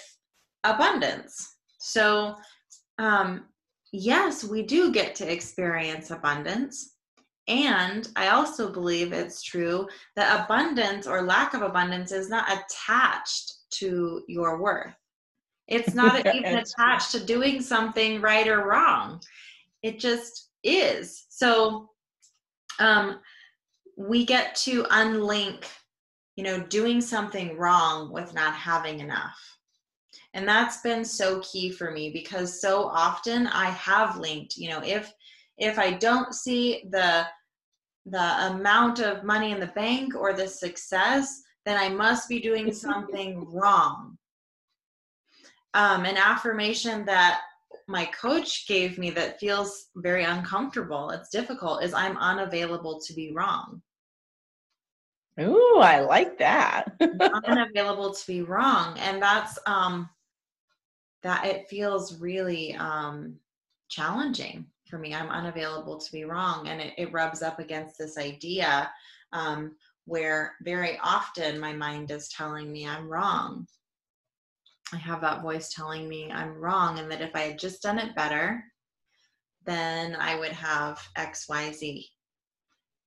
abundance. 0.64 1.56
So, 1.78 2.36
um, 2.98 3.46
yes, 3.90 4.44
we 4.44 4.62
do 4.64 4.92
get 4.92 5.14
to 5.16 5.32
experience 5.32 6.10
abundance. 6.10 6.96
And 7.48 8.06
I 8.16 8.28
also 8.28 8.70
believe 8.70 9.14
it's 9.14 9.42
true 9.42 9.88
that 10.14 10.44
abundance 10.44 11.06
or 11.06 11.22
lack 11.22 11.54
of 11.54 11.62
abundance 11.62 12.12
is 12.12 12.28
not 12.28 12.50
attached 12.52 13.54
to 13.78 14.22
your 14.28 14.60
worth. 14.60 14.94
It's 15.68 15.94
not 15.94 16.26
even 16.34 16.58
attached 16.58 17.12
to 17.12 17.24
doing 17.24 17.62
something 17.62 18.20
right 18.20 18.46
or 18.46 18.68
wrong. 18.68 19.22
It 19.82 19.98
just 19.98 20.47
is. 20.76 21.26
So 21.28 21.90
um, 22.78 23.20
we 23.96 24.24
get 24.24 24.54
to 24.56 24.84
unlink, 24.84 25.64
you 26.36 26.44
know, 26.44 26.60
doing 26.60 27.00
something 27.00 27.56
wrong 27.56 28.12
with 28.12 28.34
not 28.34 28.54
having 28.54 29.00
enough. 29.00 29.38
And 30.34 30.46
that's 30.46 30.80
been 30.82 31.04
so 31.04 31.40
key 31.40 31.70
for 31.70 31.90
me 31.90 32.10
because 32.10 32.60
so 32.60 32.84
often 32.84 33.46
I 33.46 33.66
have 33.70 34.18
linked, 34.18 34.56
you 34.56 34.70
know, 34.70 34.82
if 34.84 35.12
if 35.56 35.78
I 35.78 35.92
don't 35.92 36.34
see 36.34 36.84
the 36.90 37.26
the 38.06 38.46
amount 38.46 39.00
of 39.00 39.24
money 39.24 39.50
in 39.52 39.60
the 39.60 39.66
bank 39.68 40.14
or 40.14 40.32
the 40.32 40.46
success, 40.46 41.42
then 41.66 41.76
I 41.76 41.88
must 41.88 42.28
be 42.28 42.40
doing 42.40 42.72
something 42.86 43.44
wrong 43.52 44.18
um, 45.74 46.04
an 46.04 46.16
affirmation 46.16 47.04
that 47.06 47.40
my 47.88 48.04
coach 48.04 48.68
gave 48.68 48.98
me 48.98 49.10
that 49.10 49.40
feels 49.40 49.86
very 49.96 50.22
uncomfortable, 50.22 51.10
it's 51.10 51.30
difficult, 51.30 51.82
is 51.82 51.94
I'm 51.94 52.18
unavailable 52.18 53.00
to 53.00 53.14
be 53.14 53.32
wrong. 53.32 53.80
Ooh, 55.40 55.78
I 55.78 56.00
like 56.00 56.38
that. 56.38 56.92
unavailable 57.00 58.12
to 58.12 58.26
be 58.26 58.42
wrong. 58.42 58.98
And 58.98 59.22
that's 59.22 59.58
um 59.66 60.10
that 61.22 61.46
it 61.46 61.68
feels 61.68 62.20
really 62.20 62.74
um 62.74 63.36
challenging 63.88 64.66
for 64.88 64.98
me. 64.98 65.14
I'm 65.14 65.30
unavailable 65.30 65.98
to 65.98 66.12
be 66.12 66.24
wrong. 66.24 66.68
And 66.68 66.80
it, 66.80 66.92
it 66.98 67.12
rubs 67.12 67.42
up 67.42 67.58
against 67.58 67.96
this 67.98 68.18
idea 68.18 68.90
um 69.32 69.76
where 70.04 70.54
very 70.62 70.98
often 71.02 71.60
my 71.60 71.72
mind 71.72 72.10
is 72.10 72.28
telling 72.28 72.70
me 72.70 72.86
I'm 72.86 73.08
wrong. 73.08 73.66
I 74.92 74.96
have 74.96 75.20
that 75.20 75.42
voice 75.42 75.72
telling 75.72 76.08
me 76.08 76.30
I'm 76.32 76.54
wrong 76.54 76.98
and 76.98 77.10
that 77.10 77.20
if 77.20 77.34
I 77.34 77.40
had 77.40 77.58
just 77.58 77.82
done 77.82 77.98
it 77.98 78.14
better, 78.14 78.64
then 79.66 80.16
I 80.18 80.38
would 80.38 80.52
have 80.52 81.00
XYZ. 81.16 82.04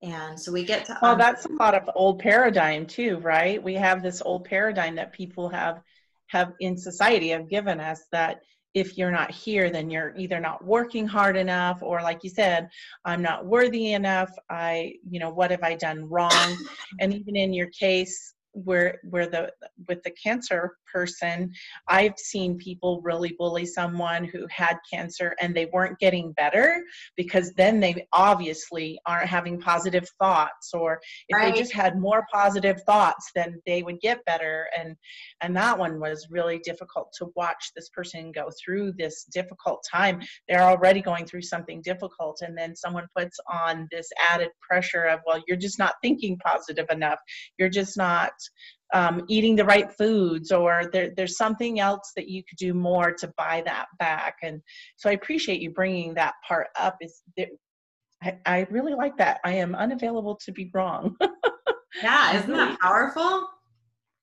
And 0.03 0.39
so 0.39 0.51
we 0.51 0.63
get 0.63 0.85
to. 0.85 0.97
Well, 1.01 1.13
um, 1.13 1.19
that's 1.19 1.45
a 1.45 1.51
lot 1.51 1.75
of 1.75 1.89
old 1.95 2.19
paradigm 2.19 2.85
too, 2.85 3.17
right? 3.17 3.61
We 3.61 3.75
have 3.75 4.01
this 4.01 4.21
old 4.21 4.45
paradigm 4.45 4.95
that 4.95 5.13
people 5.13 5.49
have 5.49 5.81
have 6.27 6.53
in 6.59 6.77
society 6.77 7.29
have 7.29 7.49
given 7.49 7.79
us 7.79 8.05
that 8.11 8.41
if 8.73 8.97
you're 8.97 9.11
not 9.11 9.31
here 9.31 9.69
then 9.69 9.89
you're 9.89 10.13
either 10.17 10.39
not 10.39 10.63
working 10.63 11.05
hard 11.05 11.35
enough 11.35 11.79
or 11.81 12.01
like 12.01 12.23
you 12.23 12.29
said 12.29 12.69
i'm 13.03 13.21
not 13.21 13.45
worthy 13.45 13.91
enough 13.93 14.31
i 14.49 14.93
you 15.09 15.19
know 15.19 15.29
what 15.29 15.51
have 15.51 15.63
i 15.63 15.75
done 15.75 16.07
wrong 16.07 16.57
and 17.01 17.13
even 17.13 17.35
in 17.35 17.53
your 17.53 17.67
case 17.67 18.33
where 18.53 18.99
where 19.03 19.27
the 19.27 19.51
with 19.89 20.01
the 20.03 20.11
cancer 20.11 20.77
person. 20.91 21.51
I've 21.87 22.17
seen 22.17 22.57
people 22.57 23.01
really 23.03 23.35
bully 23.37 23.65
someone 23.65 24.23
who 24.23 24.45
had 24.49 24.77
cancer 24.91 25.35
and 25.41 25.55
they 25.55 25.65
weren't 25.65 25.99
getting 25.99 26.31
better 26.33 26.83
because 27.15 27.53
then 27.53 27.79
they 27.79 28.07
obviously 28.13 28.99
aren't 29.05 29.27
having 29.27 29.59
positive 29.59 30.07
thoughts 30.19 30.71
or 30.73 30.99
if 31.27 31.37
right. 31.37 31.53
they 31.53 31.59
just 31.59 31.73
had 31.73 31.99
more 31.99 32.25
positive 32.31 32.81
thoughts 32.85 33.31
then 33.35 33.61
they 33.65 33.83
would 33.83 33.99
get 33.99 34.23
better. 34.25 34.67
And 34.77 34.95
and 35.41 35.55
that 35.55 35.77
one 35.77 35.99
was 35.99 36.27
really 36.29 36.59
difficult 36.63 37.13
to 37.17 37.27
watch 37.35 37.71
this 37.75 37.89
person 37.89 38.31
go 38.31 38.49
through 38.63 38.93
this 38.97 39.25
difficult 39.25 39.83
time. 39.91 40.21
They're 40.47 40.63
already 40.63 41.01
going 41.01 41.25
through 41.25 41.43
something 41.43 41.81
difficult 41.83 42.39
and 42.41 42.57
then 42.57 42.75
someone 42.75 43.07
puts 43.15 43.37
on 43.51 43.87
this 43.91 44.09
added 44.29 44.49
pressure 44.61 45.03
of 45.03 45.19
well 45.25 45.41
you're 45.47 45.57
just 45.57 45.79
not 45.79 45.95
thinking 46.01 46.37
positive 46.37 46.87
enough. 46.89 47.19
You're 47.57 47.69
just 47.69 47.97
not 47.97 48.31
um, 48.93 49.23
eating 49.27 49.55
the 49.55 49.65
right 49.65 49.91
foods 49.91 50.51
or 50.51 50.89
there, 50.91 51.11
there's 51.15 51.37
something 51.37 51.79
else 51.79 52.11
that 52.15 52.27
you 52.27 52.43
could 52.43 52.57
do 52.57 52.73
more 52.73 53.11
to 53.13 53.31
buy 53.37 53.61
that 53.65 53.87
back. 53.99 54.35
And 54.43 54.61
so 54.97 55.09
i 55.09 55.13
appreciate 55.13 55.61
you 55.61 55.71
bringing 55.71 56.13
that 56.15 56.33
part 56.47 56.67
up. 56.79 56.97
Is 57.01 57.21
that 57.37 57.49
I, 58.23 58.37
I 58.45 58.67
really 58.69 58.93
like 58.93 59.17
that. 59.17 59.39
I 59.43 59.53
am 59.53 59.75
unavailable 59.75 60.39
to 60.45 60.51
be 60.51 60.69
wrong. 60.73 61.15
Yeah 62.01 62.37
isn't 62.37 62.53
that 62.53 62.79
powerful? 62.79 63.47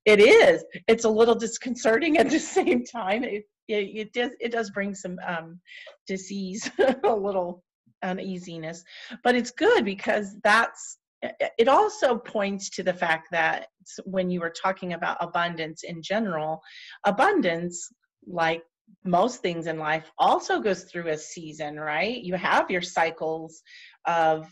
It 0.05 0.21
is. 0.21 0.65
It's 0.87 1.05
a 1.05 1.11
little 1.11 1.35
disconcerting 1.35 2.17
at 2.17 2.31
the 2.31 2.39
same 2.59 2.83
time. 2.85 3.25
It, 3.25 3.45
it, 3.69 3.75
it 3.95 4.13
does 4.15 4.31
it 4.41 4.53
does 4.53 4.71
bring 4.71 4.95
some 4.95 5.19
um, 5.27 5.61
disease 6.07 6.71
a 7.05 7.15
little 7.15 7.63
uneasiness. 8.03 8.83
But 9.23 9.35
it's 9.35 9.51
good 9.51 9.85
because 9.85 10.37
that's 10.43 10.98
it 11.23 11.69
also 11.69 12.17
points 12.17 12.71
to 12.71 12.83
the 12.83 12.93
fact 12.95 13.29
that 13.33 13.69
when 14.05 14.31
you 14.31 14.41
were 14.41 14.51
talking 14.63 14.93
about 14.93 15.17
abundance 15.21 15.83
in 15.83 16.03
general, 16.03 16.61
abundance, 17.05 17.89
like 18.27 18.63
most 19.05 19.43
things 19.43 19.67
in 19.67 19.79
life, 19.79 20.11
also 20.19 20.61
goes 20.61 20.85
through 20.85 21.09
a 21.09 21.19
season, 21.19 21.79
right? 21.79 22.23
You 22.23 22.35
have 22.35 22.71
your 22.71 22.83
cycles 22.83 23.63
of 24.07 24.47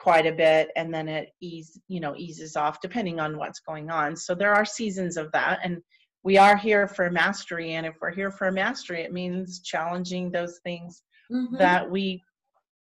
quite 0.00 0.26
a 0.26 0.32
bit 0.32 0.68
and 0.76 0.92
then 0.94 1.08
it 1.08 1.28
ease 1.42 1.78
you 1.88 2.00
know 2.00 2.14
eases 2.16 2.56
off 2.56 2.80
depending 2.80 3.20
on 3.20 3.36
what's 3.36 3.60
going 3.60 3.90
on 3.90 4.16
so 4.16 4.34
there 4.34 4.54
are 4.54 4.64
seasons 4.64 5.18
of 5.18 5.30
that 5.32 5.58
and 5.62 5.76
we 6.22 6.38
are 6.38 6.56
here 6.56 6.88
for 6.88 7.10
mastery 7.10 7.74
and 7.74 7.84
if 7.84 7.94
we're 8.00 8.10
here 8.10 8.30
for 8.30 8.50
mastery 8.50 9.02
it 9.02 9.12
means 9.12 9.60
challenging 9.60 10.30
those 10.30 10.58
things 10.64 11.02
mm-hmm. 11.30 11.54
that 11.56 11.90
we 11.90 12.22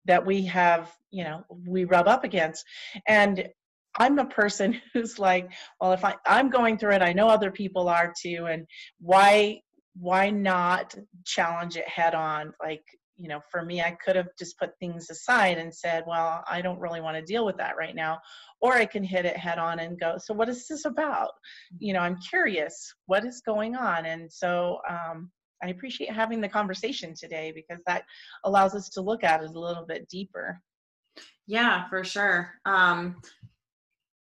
that 0.08 0.26
we 0.26 0.44
have 0.46 0.92
you 1.10 1.24
know 1.24 1.44
we 1.66 1.84
rub 1.84 2.08
up 2.08 2.24
against. 2.24 2.64
And 3.06 3.48
i'm 3.96 4.18
a 4.18 4.26
person 4.26 4.78
who's 4.92 5.18
like 5.18 5.50
well 5.80 5.92
if 5.92 6.04
I, 6.04 6.14
i'm 6.26 6.50
going 6.50 6.76
through 6.76 6.92
it 6.92 7.00
i 7.00 7.14
know 7.14 7.26
other 7.26 7.50
people 7.50 7.88
are 7.88 8.12
too 8.22 8.46
and 8.46 8.66
why 9.00 9.62
why 9.98 10.30
not 10.30 10.94
challenge 11.24 11.76
it 11.76 11.88
head 11.88 12.14
on? 12.14 12.52
Like 12.62 12.84
you 13.16 13.28
know 13.28 13.40
for 13.50 13.64
me 13.64 13.80
i 13.82 13.90
could 13.90 14.14
have 14.14 14.28
just 14.38 14.56
put 14.60 14.70
things 14.78 15.10
aside 15.10 15.58
and 15.58 15.74
said 15.74 16.04
well 16.06 16.44
i 16.48 16.62
don't 16.62 16.78
really 16.78 17.00
want 17.00 17.16
to 17.16 17.32
deal 17.32 17.44
with 17.44 17.56
that 17.56 17.76
right 17.76 17.96
now 17.96 18.16
or 18.60 18.74
i 18.74 18.86
can 18.86 19.02
hit 19.02 19.24
it 19.24 19.36
head 19.36 19.58
on 19.58 19.80
and 19.80 19.98
go 19.98 20.14
so 20.18 20.32
what 20.32 20.48
is 20.48 20.68
this 20.68 20.84
about? 20.84 21.30
You 21.80 21.94
know 21.94 22.00
i'm 22.00 22.16
curious 22.30 22.94
what 23.06 23.24
is 23.24 23.42
going 23.44 23.74
on. 23.74 24.06
And 24.06 24.32
so 24.32 24.78
um, 24.88 25.32
I 25.62 25.68
appreciate 25.68 26.12
having 26.12 26.40
the 26.40 26.48
conversation 26.48 27.14
today 27.14 27.52
because 27.54 27.82
that 27.86 28.04
allows 28.44 28.74
us 28.74 28.88
to 28.90 29.00
look 29.00 29.24
at 29.24 29.42
it 29.42 29.50
a 29.50 29.60
little 29.60 29.86
bit 29.86 30.08
deeper. 30.08 30.60
Yeah, 31.46 31.88
for 31.88 32.04
sure. 32.04 32.52
Um, 32.64 33.16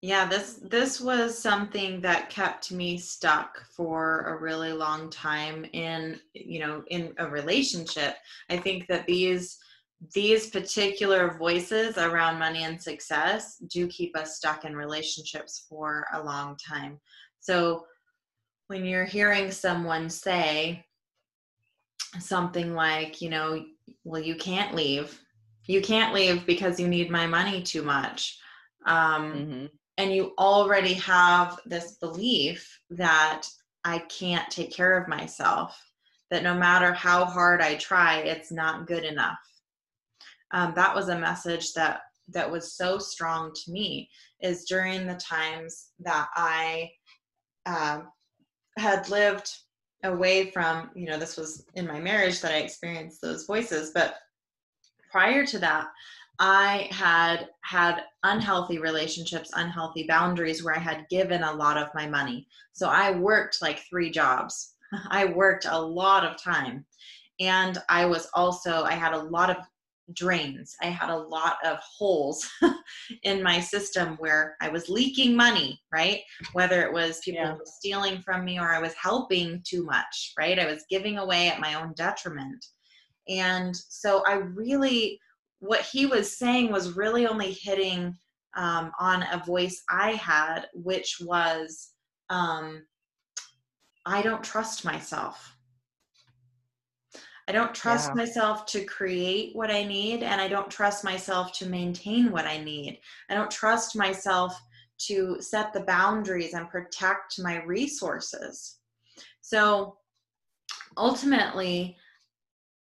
yeah, 0.03 0.27
this 0.27 0.59
this 0.69 1.01
was 1.01 1.39
something 1.39 2.01
that 2.01 2.29
kept 2.29 2.73
me 2.73 2.99
stuck 2.99 3.65
for 3.77 4.23
a 4.23 4.37
really 4.37 4.73
long 4.73 5.09
time 5.11 5.65
in 5.73 6.19
you 6.35 6.59
know 6.59 6.83
in 6.89 7.15
a 7.19 7.29
relationship. 7.29 8.17
I 8.51 8.57
think 8.57 8.89
that 8.89 9.07
these 9.07 9.57
these 10.12 10.51
particular 10.51 11.37
voices 11.39 11.97
around 11.99 12.41
money 12.41 12.65
and 12.65 12.83
success 12.83 13.59
do 13.69 13.87
keep 13.87 14.17
us 14.17 14.37
stuck 14.37 14.65
in 14.65 14.75
relationships 14.75 15.65
for 15.69 16.07
a 16.12 16.21
long 16.21 16.57
time. 16.57 16.99
So 17.39 17.85
when 18.67 18.85
you're 18.85 19.05
hearing 19.05 19.53
someone 19.53 20.11
say, 20.11 20.85
something 22.19 22.75
like, 22.75 23.21
you 23.21 23.31
know, 23.31 23.64
well, 24.04 24.23
you 24.23 24.35
can't 24.37 24.75
leave. 24.75 25.19
You 25.66 25.81
can't 25.81 26.12
leave 26.12 26.45
because 26.45 26.81
you 26.81 26.88
need 26.88 27.11
my 27.11 27.26
money 27.26 27.62
too 27.62 27.83
much. 27.83 28.38
Um, 28.87 29.33
mm-hmm. 29.33 29.66
And 29.99 30.12
you 30.12 30.33
already 30.38 30.95
have 30.95 31.59
this 31.66 31.92
belief 32.00 32.81
that 32.90 33.42
I 33.85 33.99
can't 33.99 34.50
take 34.50 34.73
care 34.73 34.99
of 34.99 35.09
myself, 35.09 35.81
that 36.31 36.42
no 36.42 36.54
matter 36.54 36.92
how 36.92 37.25
hard 37.25 37.61
I 37.61 37.76
try, 37.76 38.19
it's 38.19 38.50
not 38.50 38.87
good 38.87 39.04
enough. 39.04 39.38
um, 40.52 40.73
that 40.76 40.95
was 40.95 41.09
a 41.09 41.19
message 41.19 41.73
that 41.73 42.02
that 42.28 42.50
was 42.50 42.75
so 42.75 42.99
strong 42.99 43.52
to 43.52 43.73
me 43.73 44.09
is 44.40 44.64
during 44.64 45.07
the 45.07 45.14
times 45.16 45.88
that 46.00 46.28
I 46.35 46.90
um, 47.66 48.09
had 48.78 49.09
lived 49.09 49.50
away 50.04 50.50
from, 50.50 50.90
you 50.94 51.06
know, 51.06 51.18
this 51.18 51.37
was 51.37 51.64
in 51.75 51.87
my 51.87 52.00
marriage 52.00 52.40
that 52.40 52.52
I 52.52 52.59
experienced 52.59 53.21
those 53.21 53.47
voices, 53.47 53.92
but 53.94 54.16
prior 55.11 55.47
to 55.47 55.59
that, 55.61 55.87
I 56.38 56.88
had 56.90 57.49
had 57.61 58.02
unhealthy 58.25 58.78
relationships, 58.78 59.50
unhealthy 59.54 60.06
boundaries 60.09 60.64
where 60.64 60.75
I 60.75 60.80
had 60.80 61.06
given 61.09 61.42
a 61.42 61.52
lot 61.52 61.76
of 61.76 61.88
my 61.94 62.06
money. 62.09 62.49
So 62.73 62.88
I 62.88 63.12
worked 63.12 63.62
like 63.62 63.85
three 63.88 64.11
jobs. 64.11 64.75
I 65.09 65.26
worked 65.26 65.66
a 65.68 65.78
lot 65.78 66.25
of 66.25 66.42
time. 66.42 66.85
And 67.38 67.78
I 67.88 68.06
was 68.06 68.28
also, 68.35 68.82
I 68.82 68.92
had 68.92 69.12
a 69.12 69.23
lot 69.23 69.50
of 69.50 69.56
drains. 70.14 70.75
I 70.82 70.87
had 70.87 71.11
a 71.11 71.16
lot 71.16 71.56
of 71.64 71.78
holes 71.78 72.49
in 73.23 73.42
my 73.42 73.61
system 73.61 74.16
where 74.18 74.56
I 74.61 74.68
was 74.68 74.88
leaking 74.88 75.37
money, 75.37 75.80
right? 75.92 76.21
Whether 76.52 76.82
it 76.82 76.92
was 76.92 77.21
people 77.25 77.42
Yeah. 77.42 77.56
stealing 77.64 78.23
from 78.23 78.44
me 78.44 78.59
or 78.59 78.73
I 78.75 78.80
was 78.80 78.94
helping 78.94 79.62
too 79.64 79.85
much, 79.85 80.32
right? 80.38 80.59
I 80.59 80.66
was 80.66 80.85
giving 80.90 81.18
away 81.18 81.49
at 81.49 81.61
my 81.61 81.75
own 81.75 81.92
detriment. 81.94 82.64
And 83.28 83.75
so 83.76 84.25
I 84.26 84.35
really, 84.35 85.21
what 85.61 85.82
he 85.82 86.06
was 86.06 86.37
saying 86.37 86.73
was 86.73 86.97
really 86.97 87.26
only 87.26 87.52
hitting 87.52 88.14
um, 88.56 88.92
on 88.99 89.23
a 89.32 89.42
voice 89.44 89.82
I 89.88 90.12
had, 90.12 90.66
which 90.75 91.18
was, 91.21 91.90
um, 92.30 92.85
I 94.04 94.23
don't 94.23 94.42
trust 94.42 94.85
myself. 94.85 95.51
I 97.49 97.53
don't 97.53 97.75
trust 97.75 98.11
Yeah. 98.11 98.15
myself 98.15 98.67
to 98.67 98.85
create 98.85 99.55
what 99.57 99.71
I 99.71 99.85
need, 99.85 100.23
and 100.23 100.41
I 100.41 100.49
don't 100.49 100.71
trust 100.71 101.05
myself 101.05 101.53
to 101.55 101.67
maintain 101.67 102.31
what 102.31 102.47
I 102.47 102.59
need. 102.59 103.01
I 103.29 103.35
don't 103.35 103.51
trust 103.51 103.97
myself 103.97 104.59
to 105.07 105.41
set 105.41 105.73
the 105.73 105.83
boundaries 105.85 106.55
and 106.55 106.71
protect 106.71 107.41
my 107.41 107.63
resources. 107.65 108.79
So 109.41 109.99
ultimately, 110.97 111.97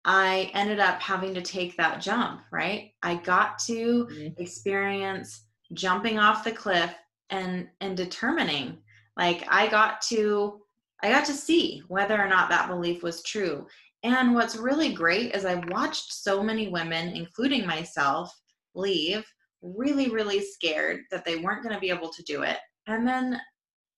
I 0.05 0.51
ended 0.53 0.79
up 0.79 1.01
having 1.01 1.33
to 1.33 1.41
take 1.41 1.75
that 1.77 1.99
jump, 1.99 2.41
right? 2.51 2.93
I 3.01 3.15
got 3.15 3.57
to 3.59 4.05
Mhm. 4.05 4.39
experience 4.39 5.45
jumping 5.73 6.19
off 6.19 6.43
the 6.43 6.51
cliff 6.51 6.93
and 7.31 7.67
and 7.81 7.97
determining 7.97 8.83
like 9.17 9.43
I 9.49 9.67
got 9.67 9.99
to 10.03 10.61
I 11.01 11.09
got 11.09 11.25
to 11.25 11.33
see 11.33 11.83
whether 11.87 12.19
or 12.21 12.27
not 12.27 12.49
that 12.49 12.67
belief 12.67 13.03
was 13.03 13.23
true. 13.23 13.67
And 14.05 14.35
what's 14.35 14.55
really 14.55 14.93
great 14.93 15.33
is 15.33 15.45
I've 15.45 15.67
watched 15.69 16.13
so 16.13 16.43
many 16.43 16.67
women, 16.67 17.15
including 17.15 17.65
myself, 17.65 18.31
leave 18.75 19.25
really, 19.63 20.11
really 20.11 20.41
scared 20.41 20.99
that 21.09 21.25
they 21.25 21.37
weren't 21.37 21.63
going 21.63 21.73
to 21.73 21.81
be 21.81 21.89
able 21.89 22.09
to 22.09 22.21
do 22.21 22.43
it. 22.43 22.59
And 22.85 23.07
then 23.07 23.41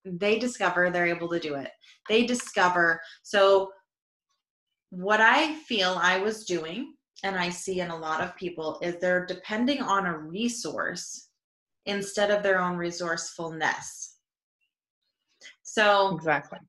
they 0.06 0.40
discover 0.40 0.90
they're 0.90 1.08
able 1.08 1.28
to 1.28 1.42
do 1.42 1.56
it. 1.56 1.72
They 2.08 2.26
discover. 2.26 3.02
So, 3.24 3.70
what 4.92 5.20
I 5.20 5.56
feel 5.64 6.00
I 6.02 6.20
was 6.20 6.46
doing, 6.46 6.94
and 7.24 7.36
I 7.36 7.50
see 7.50 7.82
in 7.82 7.90
a 7.90 7.98
lot 7.98 8.22
of 8.22 8.34
people, 8.38 8.80
is 8.82 8.96
they're 9.02 9.26
depending 9.26 9.82
on 9.82 10.06
a 10.06 10.18
resource 10.18 11.28
instead 11.86 12.32
of 12.32 12.44
their 12.44 12.62
own 12.62 12.78
resourcefulness. 12.78 14.20
So, 15.64 16.16
Exactly. 16.16 16.60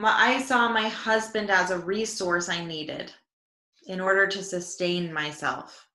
My, 0.00 0.14
I 0.16 0.40
saw 0.40 0.68
my 0.68 0.88
husband 0.88 1.50
as 1.50 1.70
a 1.70 1.78
resource 1.78 2.48
I 2.48 2.64
needed 2.64 3.12
in 3.86 4.00
order 4.00 4.26
to 4.26 4.42
sustain 4.42 5.12
myself. 5.12 5.86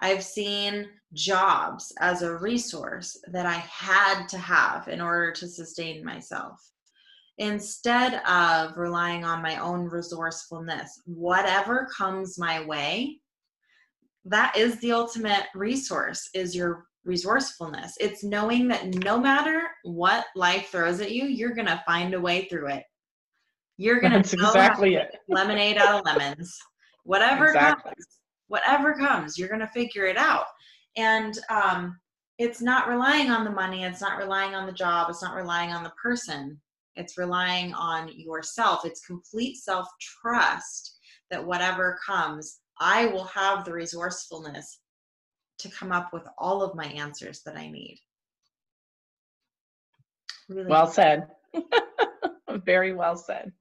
I've 0.00 0.24
seen 0.24 0.88
jobs 1.12 1.92
as 2.00 2.22
a 2.22 2.36
resource 2.36 3.18
that 3.28 3.46
I 3.46 3.54
had 3.54 4.26
to 4.28 4.38
have 4.38 4.88
in 4.88 5.00
order 5.00 5.32
to 5.32 5.48
sustain 5.48 6.04
myself. 6.04 6.60
Instead 7.38 8.22
of 8.26 8.76
relying 8.76 9.24
on 9.24 9.42
my 9.42 9.58
own 9.58 9.84
resourcefulness, 9.84 11.02
whatever 11.04 11.88
comes 11.96 12.38
my 12.38 12.64
way, 12.64 13.20
that 14.24 14.56
is 14.56 14.80
the 14.80 14.92
ultimate 14.92 15.44
resource 15.54 16.28
is 16.34 16.56
your 16.56 16.86
resourcefulness. 17.06 17.94
It's 18.00 18.24
knowing 18.24 18.68
that 18.68 18.86
no 18.86 19.18
matter 19.18 19.62
what 19.84 20.26
life 20.34 20.68
throws 20.70 21.00
at 21.00 21.12
you, 21.12 21.24
you're 21.24 21.54
going 21.54 21.66
to 21.66 21.82
find 21.86 22.12
a 22.12 22.20
way 22.20 22.46
through 22.50 22.68
it. 22.68 22.82
You're 23.78 24.00
going 24.00 24.12
to 24.12 24.18
exactly 24.18 24.96
it. 24.96 25.14
lemonade 25.28 25.78
out 25.78 26.00
of 26.00 26.04
lemons. 26.04 26.54
Whatever 27.04 27.46
Exactly. 27.46 27.90
comes, 27.90 28.06
whatever 28.48 28.94
comes, 28.94 29.38
you're 29.38 29.48
going 29.48 29.60
to 29.60 29.68
figure 29.68 30.06
it 30.06 30.16
out. 30.16 30.46
And 30.96 31.38
um, 31.50 31.98
it's 32.38 32.60
not 32.60 32.88
relying 32.88 33.30
on 33.30 33.44
the 33.44 33.50
money. 33.50 33.84
It's 33.84 34.00
not 34.00 34.18
relying 34.18 34.54
on 34.54 34.66
the 34.66 34.72
job. 34.72 35.08
It's 35.08 35.22
not 35.22 35.34
relying 35.34 35.70
on 35.70 35.84
the 35.84 35.92
person. 36.02 36.60
It's 36.96 37.18
relying 37.18 37.74
on 37.74 38.10
yourself. 38.14 38.84
It's 38.84 39.06
complete 39.06 39.56
self 39.56 39.86
trust 40.00 40.96
that 41.30 41.44
whatever 41.44 41.98
comes, 42.04 42.60
I 42.80 43.06
will 43.06 43.24
have 43.24 43.64
the 43.64 43.72
resourcefulness 43.72 44.80
to 45.58 45.68
come 45.70 45.92
up 45.92 46.12
with 46.12 46.24
all 46.38 46.62
of 46.62 46.74
my 46.74 46.86
answers 46.86 47.42
that 47.42 47.56
I 47.56 47.68
need. 47.68 47.98
Really 50.48 50.68
Well 50.68 50.86
said. 50.86 51.28
Very 52.64 52.92
well 52.92 53.16
said. 53.16 53.52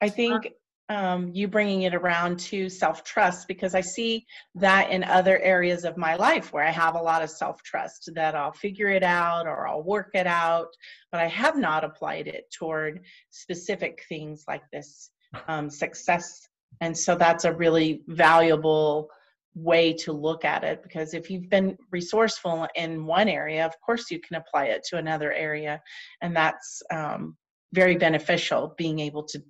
I 0.00 0.08
think 0.08 0.48
um, 0.88 1.30
you 1.32 1.48
bringing 1.48 1.82
it 1.82 1.94
around 1.94 2.38
to 2.40 2.68
self 2.68 3.04
trust 3.04 3.46
because 3.48 3.74
I 3.74 3.80
see 3.80 4.26
that 4.56 4.90
in 4.90 5.04
other 5.04 5.38
areas 5.38 5.84
of 5.84 5.96
my 5.96 6.16
life 6.16 6.52
where 6.52 6.64
I 6.64 6.70
have 6.70 6.94
a 6.94 7.02
lot 7.02 7.22
of 7.22 7.30
self 7.30 7.62
trust 7.62 8.10
that 8.14 8.34
I'll 8.34 8.52
figure 8.52 8.88
it 8.88 9.02
out 9.02 9.46
or 9.46 9.66
I'll 9.68 9.82
work 9.82 10.10
it 10.14 10.26
out, 10.26 10.68
but 11.10 11.20
I 11.20 11.28
have 11.28 11.56
not 11.56 11.84
applied 11.84 12.26
it 12.26 12.50
toward 12.52 13.00
specific 13.30 14.04
things 14.08 14.44
like 14.48 14.62
this 14.72 15.10
um, 15.48 15.70
success. 15.70 16.48
And 16.80 16.96
so 16.96 17.14
that's 17.14 17.44
a 17.44 17.52
really 17.52 18.02
valuable 18.08 19.08
way 19.54 19.92
to 19.92 20.12
look 20.12 20.44
at 20.44 20.64
it 20.64 20.82
because 20.82 21.14
if 21.14 21.30
you've 21.30 21.50
been 21.50 21.76
resourceful 21.90 22.66
in 22.74 23.06
one 23.06 23.28
area, 23.28 23.64
of 23.66 23.74
course 23.84 24.10
you 24.10 24.20
can 24.20 24.36
apply 24.36 24.66
it 24.66 24.82
to 24.88 24.98
another 24.98 25.32
area, 25.32 25.80
and 26.22 26.34
that's 26.34 26.82
um, 26.92 27.36
very 27.72 27.96
beneficial. 27.96 28.74
Being 28.78 28.98
able 28.98 29.24
to 29.24 29.42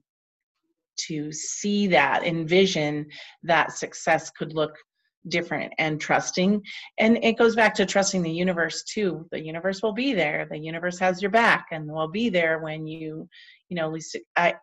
to 1.09 1.33
see 1.33 1.87
that, 1.87 2.23
envision 2.25 3.07
that 3.43 3.73
success 3.73 4.31
could 4.31 4.53
look 4.53 4.77
different 5.29 5.73
and 5.79 6.01
trusting. 6.01 6.63
And 6.99 7.19
it 7.23 7.39
goes 7.39 7.55
back 7.57 7.75
to 7.77 7.87
trusting 7.87 8.23
the 8.23 8.31
universe 8.31 8.83
too. 8.83 9.27
The 9.31 9.41
universe 9.41 9.83
will 9.83 9.93
be 9.93 10.13
there. 10.13 10.47
The 10.51 10.59
universe 10.59 10.99
has 10.99 11.23
your 11.23 11.31
back 11.31 11.67
and 11.71 11.91
will 11.91 12.09
be 12.09 12.29
there 12.29 12.59
when 12.59 12.87
you 12.87 13.29
you 13.69 13.77
know 13.77 13.89
least 13.89 14.19
i 14.37 14.55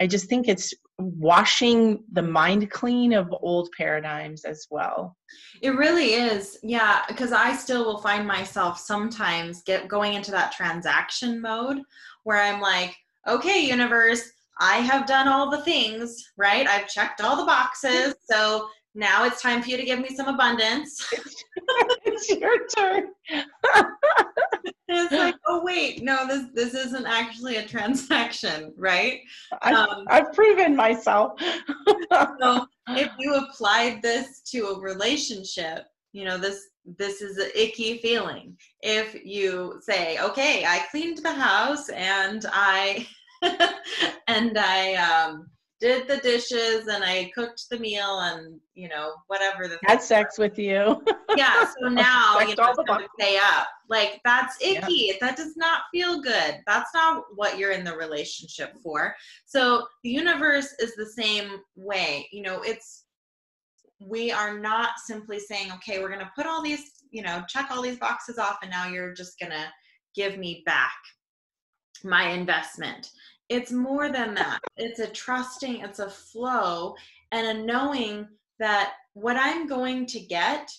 i 0.00 0.06
just 0.06 0.28
think 0.28 0.48
it's 0.48 0.74
washing 0.98 2.02
the 2.12 2.22
mind 2.22 2.70
clean 2.70 3.12
of 3.12 3.34
old 3.42 3.68
paradigms 3.76 4.44
as 4.44 4.66
well 4.70 5.16
It 5.60 5.70
really 5.70 6.14
is. 6.14 6.58
Yeah, 6.62 7.02
because 7.08 7.32
I 7.32 7.54
still 7.54 7.84
will 7.84 7.98
find 7.98 8.26
myself 8.26 8.78
sometimes 8.78 9.62
get 9.62 9.88
going 9.88 10.14
into 10.14 10.30
that 10.30 10.52
transaction 10.52 11.40
mode 11.40 11.82
where 12.24 12.40
I'm 12.40 12.60
like, 12.60 12.96
"Okay, 13.26 13.60
universe, 13.60 14.22
I 14.58 14.76
have 14.76 15.06
done 15.06 15.28
all 15.28 15.50
the 15.50 15.62
things, 15.62 16.32
right? 16.36 16.66
I've 16.66 16.88
checked 16.88 17.20
all 17.20 17.36
the 17.36 17.44
boxes. 17.44 18.14
So 18.30 18.68
now 18.96 19.24
it's 19.24 19.42
time 19.42 19.62
for 19.62 19.68
you 19.68 19.76
to 19.76 19.84
give 19.84 20.00
me 20.00 20.08
some 20.08 20.28
abundance." 20.28 21.06
it's 22.04 22.28
your 22.30 22.66
turn 22.68 23.08
it's 24.88 25.12
like, 25.12 25.34
"Oh 25.46 25.62
wait, 25.64 26.02
no, 26.02 26.26
this 26.26 26.44
this 26.54 26.74
isn't 26.74 27.06
actually 27.06 27.56
a 27.56 27.66
transaction, 27.66 28.72
right?" 28.76 29.20
I, 29.62 29.72
Um, 29.72 30.04
i've 30.08 30.32
proven 30.32 30.74
myself 30.74 31.40
so 32.40 32.66
if 32.88 33.10
you 33.18 33.34
applied 33.34 34.02
this 34.02 34.40
to 34.52 34.66
a 34.68 34.80
relationship 34.80 35.86
you 36.12 36.24
know 36.24 36.38
this 36.38 36.68
this 36.98 37.20
is 37.20 37.38
an 37.38 37.50
icky 37.54 37.98
feeling 37.98 38.56
if 38.82 39.14
you 39.24 39.80
say 39.82 40.18
okay 40.18 40.64
i 40.64 40.78
cleaned 40.90 41.18
the 41.18 41.32
house 41.32 41.88
and 41.90 42.46
i 42.52 43.06
and 44.28 44.56
i 44.58 44.94
um 44.94 45.46
did 45.80 46.08
the 46.08 46.16
dishes 46.18 46.86
and 46.86 47.04
i 47.04 47.30
cooked 47.34 47.66
the 47.70 47.78
meal 47.78 48.20
and 48.20 48.58
you 48.74 48.88
know 48.88 49.12
whatever 49.26 49.68
the 49.68 49.78
had 49.84 50.02
sex 50.02 50.38
with 50.38 50.58
you. 50.58 51.02
Yeah 51.36 51.64
so 51.64 51.88
now 51.88 52.38
you 52.40 52.54
know 52.54 52.72
to 52.74 53.08
pay 53.18 53.38
up. 53.38 53.66
Like 53.88 54.20
that's 54.24 54.56
Yeah. 54.60 54.78
icky. 54.84 55.12
That 55.20 55.36
does 55.36 55.56
not 55.56 55.82
feel 55.92 56.20
good. 56.20 56.60
That's 56.66 56.90
not 56.94 57.24
what 57.34 57.58
you're 57.58 57.72
in 57.72 57.84
the 57.84 57.96
relationship 57.96 58.74
for. 58.82 59.14
So 59.44 59.86
the 60.02 60.10
universe 60.10 60.74
is 60.78 60.94
the 60.96 61.06
same 61.06 61.58
way. 61.76 62.28
You 62.32 62.42
know 62.42 62.62
it's 62.62 63.04
we 64.00 64.30
are 64.30 64.58
not 64.58 64.90
simply 65.04 65.38
saying 65.38 65.72
okay 65.72 66.00
we're 66.00 66.08
going 66.08 66.20
to 66.20 66.30
put 66.36 66.46
all 66.46 66.62
these 66.62 66.92
you 67.10 67.22
know 67.22 67.42
check 67.48 67.68
all 67.70 67.80
these 67.80 67.98
boxes 67.98 68.38
off 68.38 68.58
and 68.62 68.70
now 68.70 68.86
you're 68.86 69.14
just 69.14 69.38
going 69.38 69.52
to 69.52 69.64
give 70.14 70.38
me 70.38 70.62
back 70.66 70.92
my 72.04 72.28
investment 72.28 73.10
it's 73.48 73.70
more 73.70 74.10
than 74.10 74.34
that 74.34 74.58
it's 74.76 74.98
a 74.98 75.06
trusting 75.06 75.80
it's 75.80 76.00
a 76.00 76.10
flow 76.10 76.94
and 77.32 77.46
a 77.46 77.64
knowing 77.64 78.26
that 78.58 78.94
what 79.14 79.36
I'm 79.36 79.66
going 79.66 80.06
to 80.06 80.20
get, 80.20 80.70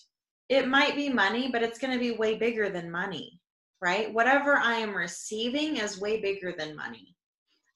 it 0.49 0.67
might 0.67 0.95
be 0.95 1.09
money, 1.09 1.49
but 1.51 1.63
it's 1.63 1.79
going 1.79 1.93
to 1.93 1.99
be 1.99 2.11
way 2.11 2.35
bigger 2.35 2.69
than 2.69 2.91
money, 2.91 3.39
right? 3.81 4.13
Whatever 4.13 4.55
I 4.55 4.75
am 4.75 4.95
receiving 4.95 5.77
is 5.77 5.99
way 5.99 6.21
bigger 6.21 6.53
than 6.57 6.75
money. 6.75 7.15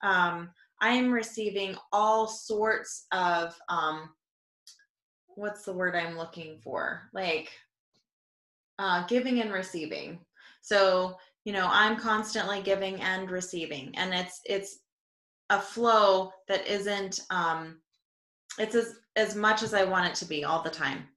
Um, 0.03 0.49
I 0.81 0.89
am 0.89 1.11
receiving 1.11 1.75
all 1.91 2.27
sorts 2.27 3.05
of, 3.11 3.55
um, 3.69 4.09
what's 5.35 5.63
the 5.63 5.73
word 5.73 5.95
I'm 5.95 6.17
looking 6.17 6.59
for? 6.63 7.09
Like 7.13 7.49
uh, 8.79 9.05
giving 9.07 9.41
and 9.41 9.51
receiving. 9.51 10.19
So, 10.61 11.17
you 11.45 11.53
know, 11.53 11.67
I'm 11.71 11.97
constantly 11.97 12.61
giving 12.61 13.01
and 13.01 13.29
receiving, 13.29 13.91
and 13.95 14.13
it's 14.13 14.41
it's 14.45 14.80
a 15.51 15.59
flow 15.59 16.31
that 16.47 16.65
isn't 16.65 17.19
um, 17.29 17.81
it's 18.57 18.73
as 18.73 18.95
as 19.17 19.35
much 19.35 19.61
as 19.61 19.73
I 19.73 19.83
want 19.83 20.07
it 20.07 20.15
to 20.15 20.25
be 20.25 20.45
all 20.45 20.63
the 20.63 20.69
time, 20.69 21.07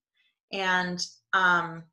and 0.53 1.05
um, 1.33 1.85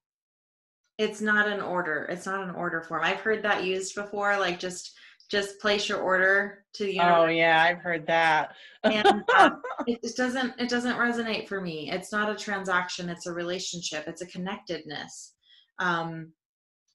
it's 0.98 1.22
not 1.22 1.48
an 1.48 1.62
order. 1.62 2.08
It's 2.10 2.26
not 2.26 2.44
an 2.44 2.56
order 2.56 2.82
form. 2.82 3.04
I've 3.04 3.22
heard 3.22 3.44
that 3.44 3.64
used 3.64 3.96
before, 3.96 4.38
like 4.40 4.60
just 4.60 4.92
just 5.30 5.62
place 5.62 5.88
your 5.88 6.00
order 6.02 6.66
to 6.74 6.84
the 6.84 6.96
universe. 6.96 7.16
Oh 7.16 7.26
yeah, 7.28 7.64
I've 7.64 7.78
heard 7.78 8.08
that. 8.08 8.56
and 8.84 9.24
um, 9.38 9.62
it 9.86 10.02
just 10.02 10.18
doesn't 10.18 10.60
it 10.60 10.68
doesn't 10.68 10.98
resonate 10.98 11.48
for 11.48 11.62
me. 11.62 11.92
It's 11.92 12.12
not 12.12 12.32
a 12.32 12.36
transaction. 12.36 13.08
It's 13.08 13.28
a 13.28 13.34
relationship. 13.34 14.06
It's 14.08 14.24
a 14.24 14.28
connectedness, 14.28 15.34
um, 15.78 16.32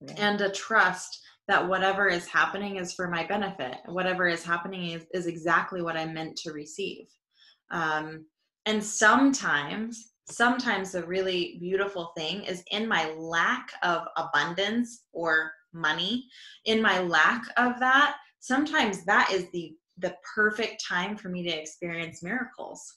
yeah. 0.00 0.14
and 0.18 0.40
a 0.40 0.50
trust 0.50 1.20
that 1.48 1.66
whatever 1.66 2.08
is 2.08 2.26
happening 2.26 2.76
is 2.76 2.92
for 2.92 3.08
my 3.08 3.24
benefit. 3.26 3.76
Whatever 3.86 4.26
is 4.28 4.44
happening 4.44 4.90
is, 4.90 5.06
is 5.14 5.26
exactly 5.26 5.82
what 5.82 5.96
I'm 5.96 6.14
meant 6.14 6.36
to 6.38 6.52
receive. 6.52 7.06
Um, 7.70 8.26
and 8.66 8.82
sometimes, 8.82 10.12
sometimes 10.28 10.92
the 10.92 11.06
really 11.06 11.56
beautiful 11.60 12.12
thing 12.16 12.42
is 12.44 12.64
in 12.72 12.88
my 12.88 13.10
lack 13.12 13.70
of 13.82 14.02
abundance 14.16 15.04
or 15.12 15.52
money, 15.72 16.26
in 16.64 16.82
my 16.82 17.00
lack 17.00 17.44
of 17.56 17.78
that, 17.78 18.16
sometimes 18.46 19.04
that 19.04 19.30
is 19.32 19.50
the 19.52 19.74
the 19.98 20.14
perfect 20.34 20.82
time 20.86 21.16
for 21.16 21.28
me 21.28 21.42
to 21.42 21.50
experience 21.50 22.22
miracles 22.22 22.96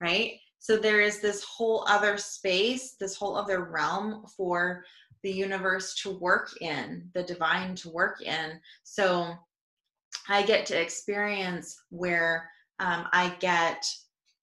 right 0.00 0.32
so 0.58 0.76
there 0.76 1.00
is 1.00 1.20
this 1.20 1.44
whole 1.44 1.84
other 1.88 2.16
space 2.18 2.96
this 3.00 3.16
whole 3.16 3.36
other 3.36 3.64
realm 3.64 4.24
for 4.36 4.84
the 5.24 5.32
universe 5.32 5.94
to 6.02 6.10
work 6.10 6.50
in 6.60 7.10
the 7.14 7.22
divine 7.24 7.74
to 7.74 7.88
work 7.88 8.22
in 8.22 8.60
so 8.84 9.34
i 10.28 10.42
get 10.42 10.64
to 10.66 10.80
experience 10.80 11.76
where 11.90 12.48
um, 12.78 13.06
i 13.12 13.34
get 13.40 13.84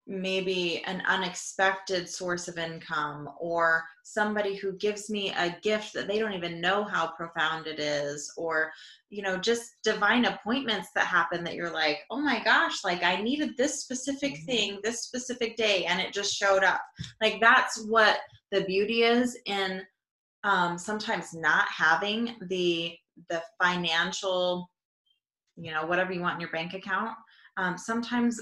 maybe 0.07 0.83
an 0.85 1.03
unexpected 1.09 2.07
source 2.07 2.47
of 2.47 2.59
income 2.59 3.31
or 3.41 3.83
somebody 4.03 4.55
who 4.55 4.77
gives 4.77 5.09
me 5.09 5.31
a 5.31 5.57
gift 5.63 5.95
that 5.95 6.07
they 6.07 6.19
don't 6.19 6.35
even 6.35 6.61
know 6.61 6.85
how 6.85 7.11
profound 7.17 7.67
it 7.67 7.81
is 7.81 8.31
or 8.37 8.71
you 9.09 9.23
know 9.23 9.39
just 9.39 9.77
divine 9.83 10.27
appointments 10.27 10.89
that 10.95 11.07
happen 11.07 11.43
that 11.43 11.55
you're 11.55 11.73
like 11.73 12.01
oh 12.11 12.21
my 12.21 12.43
gosh 12.45 12.85
like 12.85 13.03
i 13.03 13.21
needed 13.23 13.57
this 13.57 13.81
specific 13.81 14.35
mm-hmm. 14.35 14.45
thing 14.45 14.79
this 14.83 15.05
specific 15.05 15.57
day 15.57 15.87
and 15.87 16.01
it 16.01 16.13
just 16.13 16.35
showed 16.35 16.63
up 16.63 16.83
like 17.23 17.41
that's 17.41 17.83
what 17.87 18.19
the 18.53 18.63
beauty 18.65 19.05
is 19.05 19.39
in 19.47 19.83
um, 20.45 20.79
sometimes 20.79 21.35
not 21.35 21.67
having 21.69 22.37
the 22.49 22.95
the 23.29 23.43
financial 23.63 24.71
you 25.57 25.73
know 25.73 25.87
whatever 25.87 26.13
you 26.13 26.21
want 26.21 26.35
in 26.35 26.41
your 26.41 26.51
bank 26.51 26.75
account 26.75 27.13
um, 27.57 27.79
sometimes 27.79 28.41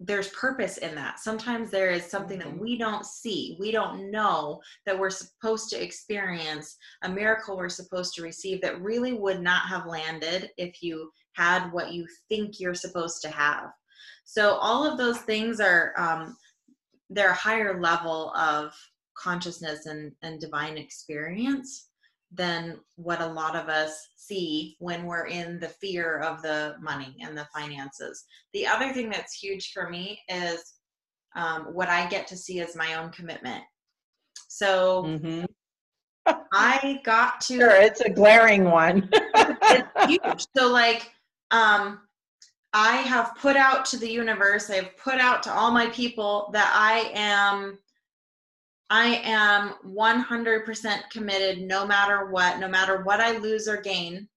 there's 0.00 0.28
purpose 0.28 0.78
in 0.78 0.94
that. 0.94 1.20
Sometimes 1.20 1.70
there 1.70 1.90
is 1.90 2.04
something 2.04 2.38
that 2.38 2.48
mm-hmm. 2.48 2.62
we 2.62 2.76
don't 2.76 3.06
see. 3.06 3.56
We 3.60 3.70
don't 3.70 4.10
know 4.10 4.60
that 4.86 4.98
we're 4.98 5.10
supposed 5.10 5.70
to 5.70 5.82
experience 5.82 6.76
a 7.02 7.08
miracle 7.08 7.56
we're 7.56 7.68
supposed 7.68 8.14
to 8.14 8.22
receive 8.22 8.60
that 8.62 8.80
really 8.80 9.12
would 9.12 9.40
not 9.40 9.68
have 9.68 9.86
landed 9.86 10.50
if 10.58 10.82
you 10.82 11.10
had 11.34 11.70
what 11.72 11.92
you 11.92 12.06
think 12.28 12.58
you're 12.58 12.74
supposed 12.74 13.22
to 13.22 13.28
have. 13.28 13.70
So 14.24 14.54
all 14.54 14.84
of 14.84 14.98
those 14.98 15.18
things 15.18 15.60
are 15.60 15.92
um, 15.96 16.36
they're 17.10 17.30
a 17.30 17.34
higher 17.34 17.80
level 17.80 18.32
of 18.34 18.74
consciousness 19.16 19.86
and, 19.86 20.12
and 20.22 20.40
divine 20.40 20.76
experience 20.76 21.88
than 22.32 22.78
what 22.96 23.20
a 23.20 23.26
lot 23.26 23.54
of 23.54 23.68
us 23.68 24.08
see 24.16 24.76
when 24.80 25.04
we're 25.04 25.26
in 25.26 25.60
the 25.60 25.68
fear 25.68 26.18
of 26.20 26.42
the 26.42 26.74
money 26.80 27.16
and 27.20 27.36
the 27.36 27.46
finances. 27.54 28.24
The 28.52 28.66
other 28.66 28.92
thing 28.92 29.08
that's 29.08 29.34
huge 29.34 29.72
for 29.72 29.88
me 29.88 30.20
is 30.28 30.74
um, 31.36 31.66
what 31.72 31.88
I 31.88 32.08
get 32.08 32.26
to 32.28 32.36
see 32.36 32.60
as 32.60 32.76
my 32.76 32.94
own 32.94 33.10
commitment. 33.10 33.62
So 34.48 35.04
mm-hmm. 35.04 35.44
I 36.52 37.00
got 37.04 37.40
to. 37.42 37.54
Sure, 37.58 37.70
it's 37.70 38.00
a 38.00 38.10
glaring 38.10 38.64
one. 38.64 39.08
it's 39.12 40.06
huge. 40.06 40.46
So, 40.56 40.72
like, 40.72 41.12
um, 41.50 42.00
I 42.72 42.96
have 42.96 43.36
put 43.36 43.56
out 43.56 43.84
to 43.86 43.96
the 43.96 44.10
universe, 44.10 44.68
I've 44.68 44.96
put 44.96 45.20
out 45.20 45.42
to 45.44 45.52
all 45.52 45.70
my 45.70 45.86
people 45.88 46.50
that 46.52 46.72
I 46.74 47.10
am 47.14 47.78
I 48.90 49.20
am 49.24 49.74
100% 49.86 51.10
committed 51.10 51.62
no 51.62 51.86
matter 51.86 52.30
what, 52.30 52.58
no 52.58 52.68
matter 52.68 53.02
what 53.02 53.20
I 53.20 53.38
lose 53.38 53.66
or 53.66 53.80
gain. 53.80 54.28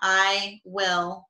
I 0.00 0.60
will 0.64 1.26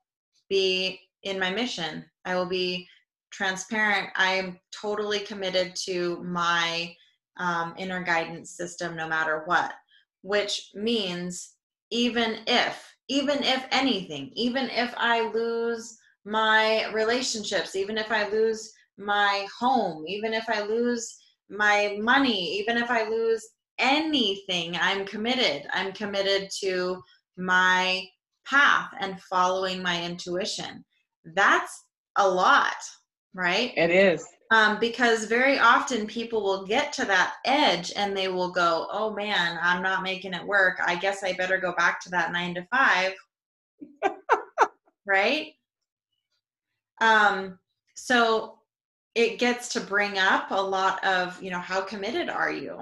be 0.49 1.01
in 1.23 1.39
my 1.39 1.51
mission. 1.51 2.05
I 2.25 2.37
will 2.37 2.47
be 2.47 2.87
transparent. 3.33 4.11
I 4.17 4.33
am 4.33 4.59
totally 4.73 5.21
committed 5.21 5.75
to 5.85 6.23
my 6.23 6.95
um, 7.39 7.75
inner 7.79 8.03
guidance 8.03 8.57
system 8.57 8.97
no 8.97 9.09
matter 9.09 9.43
what, 9.47 9.73
which 10.23 10.71
means 10.75 11.55
even 11.91 12.39
if, 12.47 12.95
even 13.09 13.43
if 13.43 13.67
anything, 13.73 14.31
even 14.35 14.71
if 14.71 14.95
I 14.97 15.29
lose 15.31 15.99
my 16.25 16.91
relationships, 16.93 17.75
even 17.75 17.99
if 17.99 18.13
I 18.13 18.29
lose 18.29 18.73
my 18.99 19.47
home, 19.59 20.05
even 20.07 20.35
if 20.35 20.45
I 20.49 20.63
lose 20.63 21.17
my 21.51 21.99
money, 22.01 22.59
even 22.59 22.77
if 22.77 22.91
I 22.91 23.09
lose 23.09 23.47
anything, 23.79 24.77
I'm 24.81 25.05
committed. 25.05 25.67
I'm 25.73 25.93
committed 25.93 26.49
to 26.61 27.03
my 27.37 28.05
path 28.47 28.91
and 29.01 29.21
following 29.23 29.83
my 29.83 30.03
intuition. 30.03 30.85
That's 31.35 31.85
a 32.17 32.29
lot, 32.29 32.77
right? 33.35 33.73
It 33.77 33.91
is. 33.91 34.27
Um, 34.53 34.79
because 34.81 35.27
very 35.27 35.59
often 35.59 36.07
people 36.07 36.43
will 36.43 36.67
get 36.67 36.93
to 36.95 37.05
that 37.05 37.35
edge 37.45 37.93
and 37.95 38.17
they 38.17 38.27
will 38.29 38.51
go, 38.51 38.89
oh 38.91 39.15
man, 39.15 39.59
I'm 39.63 39.83
not 39.83 40.03
making 40.03 40.35
it 40.35 40.45
work. 40.45 40.81
I 40.85 40.97
guess 40.97 41.23
I 41.23 41.35
better 41.35 41.59
go 41.59 41.73
back 41.77 42.01
to 42.03 42.11
that 42.11 42.33
nine 42.33 42.55
to 42.57 42.67
five. 42.75 43.13
right? 45.07 45.53
Um, 47.01 47.59
so 47.95 48.60
it 49.15 49.39
gets 49.39 49.69
to 49.71 49.81
bring 49.81 50.19
up 50.19 50.51
a 50.51 50.61
lot 50.61 51.03
of 51.05 51.41
you 51.43 51.51
know 51.51 51.59
how 51.59 51.81
committed 51.81 52.29
are 52.29 52.53
you 52.53 52.79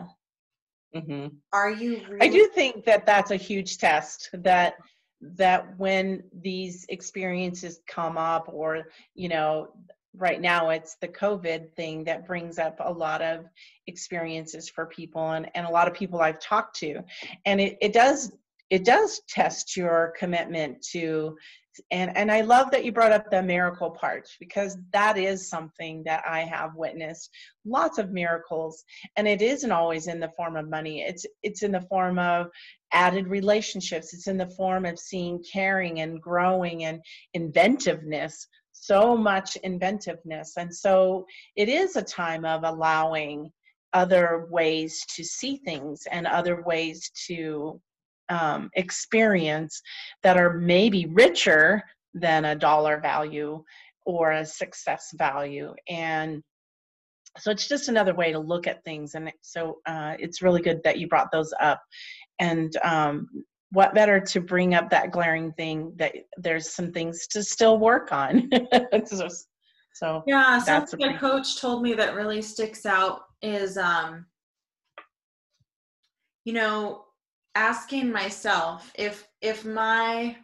mm-hmm. 0.94 1.28
are 1.52 1.70
you 1.70 2.02
really- 2.08 2.26
i 2.26 2.28
do 2.28 2.48
think 2.54 2.84
that 2.84 3.06
that's 3.06 3.30
a 3.30 3.36
huge 3.36 3.78
test 3.78 4.30
that 4.32 4.74
that 5.20 5.76
when 5.78 6.22
these 6.32 6.86
experiences 6.88 7.80
come 7.86 8.16
up 8.16 8.48
or 8.52 8.88
you 9.14 9.28
know 9.28 9.68
right 10.14 10.40
now 10.40 10.70
it's 10.70 10.96
the 10.96 11.08
covid 11.08 11.72
thing 11.74 12.04
that 12.04 12.26
brings 12.26 12.58
up 12.58 12.76
a 12.80 12.92
lot 12.92 13.20
of 13.22 13.46
experiences 13.86 14.68
for 14.68 14.86
people 14.86 15.30
and, 15.30 15.50
and 15.54 15.66
a 15.66 15.70
lot 15.70 15.88
of 15.88 15.94
people 15.94 16.20
i've 16.20 16.40
talked 16.40 16.76
to 16.76 17.02
and 17.46 17.60
it, 17.60 17.78
it 17.80 17.92
does 17.92 18.32
it 18.70 18.84
does 18.84 19.20
test 19.28 19.76
your 19.76 20.12
commitment 20.18 20.82
to 20.82 21.36
and 21.90 22.16
and 22.16 22.30
i 22.30 22.40
love 22.40 22.70
that 22.70 22.84
you 22.84 22.90
brought 22.90 23.12
up 23.12 23.30
the 23.30 23.42
miracle 23.42 23.90
part 23.90 24.28
because 24.40 24.76
that 24.92 25.16
is 25.16 25.48
something 25.48 26.02
that 26.04 26.24
i 26.28 26.40
have 26.40 26.74
witnessed 26.74 27.30
lots 27.64 27.98
of 27.98 28.10
miracles 28.10 28.84
and 29.16 29.28
it 29.28 29.42
isn't 29.42 29.72
always 29.72 30.06
in 30.06 30.20
the 30.20 30.30
form 30.36 30.56
of 30.56 30.68
money. 30.68 31.02
It's 31.02 31.26
it's 31.42 31.62
in 31.62 31.72
the 31.72 31.82
form 31.82 32.18
of 32.18 32.48
added 32.92 33.28
relationships. 33.28 34.14
It's 34.14 34.28
in 34.28 34.38
the 34.38 34.48
form 34.50 34.84
of 34.84 34.98
seeing 34.98 35.42
caring 35.42 36.00
and 36.00 36.20
growing 36.20 36.84
and 36.84 37.00
inventiveness 37.34 38.46
so 38.72 39.16
much 39.16 39.56
inventiveness. 39.56 40.56
And 40.56 40.74
so 40.74 41.26
it 41.56 41.68
is 41.68 41.96
a 41.96 42.02
time 42.02 42.44
of 42.44 42.62
allowing 42.62 43.50
other 43.92 44.46
ways 44.50 45.04
to 45.16 45.24
see 45.24 45.56
things 45.56 46.06
and 46.10 46.26
other 46.26 46.62
ways 46.62 47.10
to 47.26 47.80
um, 48.28 48.70
experience 48.74 49.80
that 50.22 50.36
are 50.36 50.54
maybe 50.54 51.06
richer 51.06 51.82
than 52.14 52.44
a 52.44 52.54
dollar 52.54 53.00
value 53.00 53.62
or 54.06 54.32
a 54.32 54.44
success 54.44 55.10
value. 55.16 55.74
And 55.88 56.42
so 57.38 57.50
it's 57.50 57.68
just 57.68 57.88
another 57.88 58.14
way 58.14 58.32
to 58.32 58.38
look 58.38 58.66
at 58.66 58.82
things. 58.84 59.14
And 59.14 59.32
so 59.42 59.78
uh, 59.86 60.14
it's 60.18 60.42
really 60.42 60.62
good 60.62 60.80
that 60.84 60.98
you 60.98 61.08
brought 61.08 61.30
those 61.30 61.52
up. 61.60 61.80
And 62.40 62.74
um, 62.82 63.28
what 63.70 63.94
better 63.94 64.18
to 64.18 64.40
bring 64.40 64.74
up 64.74 64.90
that 64.90 65.12
glaring 65.12 65.52
thing 65.52 65.92
that 65.96 66.14
there's 66.38 66.70
some 66.70 66.90
things 66.90 67.26
to 67.28 67.42
still 67.42 67.78
work 67.78 68.12
on? 68.12 68.50
So, 69.04 69.28
so 69.94 70.22
yeah 70.26 70.58
something 70.60 71.02
a 71.02 71.18
coach 71.18 71.60
told 71.60 71.82
me 71.82 71.94
that 71.94 72.14
really 72.14 72.40
sticks 72.40 72.86
out 72.86 73.22
is 73.42 73.76
um 73.76 74.26
you 76.44 76.52
know 76.52 77.04
asking 77.58 78.12
myself 78.12 78.92
if 78.94 79.26
if 79.40 79.64
my 79.64 80.36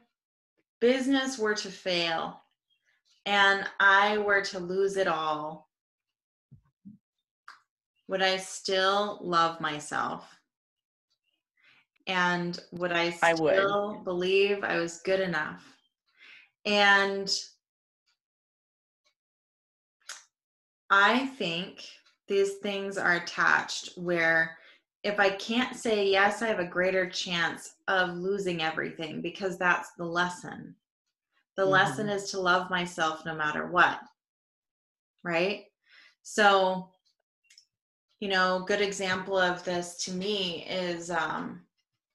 business 0.81 1.38
were 1.38 1.55
to 1.55 1.68
fail 1.70 2.40
and 3.24 3.64
I 3.79 4.18
were 4.18 4.42
to 4.42 4.59
lose 4.59 4.96
it 4.96 5.07
all, 5.07 5.68
would 8.09 8.20
I 8.20 8.37
still 8.38 9.20
love 9.22 9.61
myself? 9.61 10.29
And 12.09 12.59
would 12.72 12.92
I 12.92 13.11
still 13.11 13.29
I 13.29 13.94
would. 13.94 14.05
believe 14.05 14.64
I 14.64 14.79
was 14.79 15.00
good 15.00 15.20
enough? 15.20 15.64
And 16.64 17.33
I 20.90 21.27
think 21.27 21.85
these 22.27 22.55
things 22.55 22.98
are 22.98 23.14
attached 23.14 23.96
where 23.96 24.59
if 25.05 25.21
I 25.21 25.29
can't 25.31 25.77
say 25.77 26.11
yes, 26.11 26.40
I 26.40 26.49
have 26.49 26.61
a 26.61 26.64
greater 26.64 27.09
chance 27.09 27.75
of 27.88 28.17
losing 28.17 28.62
everything 28.62 29.21
because 29.21 29.59
that's 29.59 29.93
the 29.93 30.05
lesson. 30.05 30.75
The 31.57 31.62
mm-hmm. 31.62 31.73
lesson 31.73 32.09
is 32.09 32.31
to 32.31 32.40
love 32.40 32.71
myself 32.71 33.25
no 33.27 33.35
matter 33.35 33.67
what. 33.67 34.01
Right? 35.23 35.67
So, 36.23 36.88
you 38.19 38.29
know, 38.29 38.64
good 38.67 38.81
example 38.81 39.38
of 39.38 39.62
this 39.64 39.97
to 40.05 40.12
me 40.12 40.64
is 40.69 41.11
um 41.11 41.61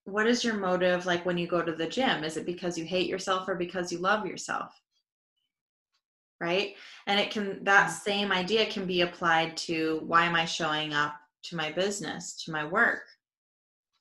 what 0.04 0.26
is 0.26 0.42
your 0.42 0.54
motive 0.54 1.06
like 1.06 1.24
when 1.24 1.38
you 1.38 1.46
go 1.46 1.62
to 1.62 1.72
the 1.72 1.86
gym? 1.86 2.24
Is 2.24 2.36
it 2.36 2.44
because 2.44 2.76
you 2.76 2.84
hate 2.84 3.08
yourself 3.08 3.48
or 3.48 3.54
because 3.54 3.92
you 3.92 3.98
love 3.98 4.26
yourself? 4.26 4.72
Right? 6.40 6.74
And 7.06 7.20
it 7.20 7.30
can 7.30 7.62
that 7.62 7.88
mm-hmm. 7.88 8.10
same 8.10 8.32
idea 8.32 8.66
can 8.66 8.84
be 8.84 9.02
applied 9.02 9.56
to 9.58 10.02
why 10.08 10.24
am 10.24 10.34
I 10.34 10.44
showing 10.44 10.92
up 10.92 11.19
to 11.44 11.56
my 11.56 11.70
business, 11.72 12.42
to 12.44 12.52
my 12.52 12.64
work? 12.64 13.02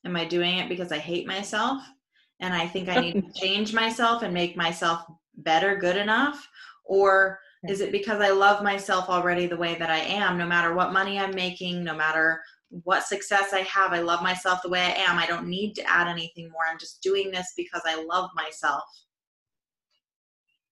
Am 0.06 0.16
I 0.16 0.26
doing 0.26 0.58
it 0.58 0.70
because 0.70 0.92
I 0.92 0.98
hate 0.98 1.28
myself 1.28 1.82
and 2.40 2.54
I 2.54 2.68
think 2.68 2.90
I 2.90 3.00
need 3.00 3.14
to 3.14 3.32
change 3.40 3.74
myself 3.74 4.24
and 4.24 4.34
make 4.34 4.56
myself 4.56 5.06
better, 5.36 5.76
good 5.76 5.98
enough? 5.98 6.48
Or 6.86 7.40
is 7.68 7.82
it 7.82 7.92
because 7.92 8.22
I 8.22 8.30
love 8.30 8.64
myself 8.64 9.10
already 9.10 9.46
the 9.46 9.58
way 9.58 9.76
that 9.76 9.90
I 9.90 10.00
am, 10.00 10.38
no 10.38 10.48
matter 10.48 10.74
what 10.74 10.94
money 10.94 11.20
I'm 11.20 11.36
making, 11.36 11.84
no 11.84 11.94
matter 11.94 12.42
what 12.70 13.04
success 13.04 13.52
I 13.52 13.62
have? 13.62 13.92
I 13.92 14.00
love 14.00 14.24
myself 14.24 14.62
the 14.64 14.70
way 14.70 14.80
I 14.80 14.92
am. 15.10 15.18
I 15.18 15.26
don't 15.26 15.48
need 15.48 15.74
to 15.76 15.90
add 15.90 16.08
anything 16.08 16.50
more. 16.50 16.62
I'm 16.70 16.80
just 16.80 17.02
doing 17.02 17.32
this 17.32 17.54
because 17.58 17.82
I 17.86 18.04
love 18.04 18.30
myself. 18.34 18.84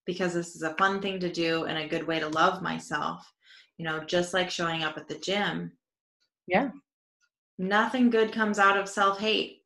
Because 0.06 0.32
this 0.32 0.56
is 0.56 0.62
a 0.62 0.74
fun 0.74 1.02
thing 1.02 1.20
to 1.20 1.30
do 1.30 1.64
and 1.64 1.76
a 1.76 1.88
good 1.88 2.06
way 2.06 2.18
to 2.20 2.28
love 2.28 2.62
myself. 2.62 3.30
You 3.76 3.84
know, 3.84 4.00
just 4.00 4.32
like 4.32 4.50
showing 4.50 4.82
up 4.82 4.96
at 4.96 5.08
the 5.08 5.18
gym, 5.18 5.72
yeah. 6.48 6.70
Nothing 7.58 8.10
good 8.10 8.32
comes 8.32 8.58
out 8.58 8.76
of 8.76 8.88
self 8.88 9.18
hate. 9.18 9.62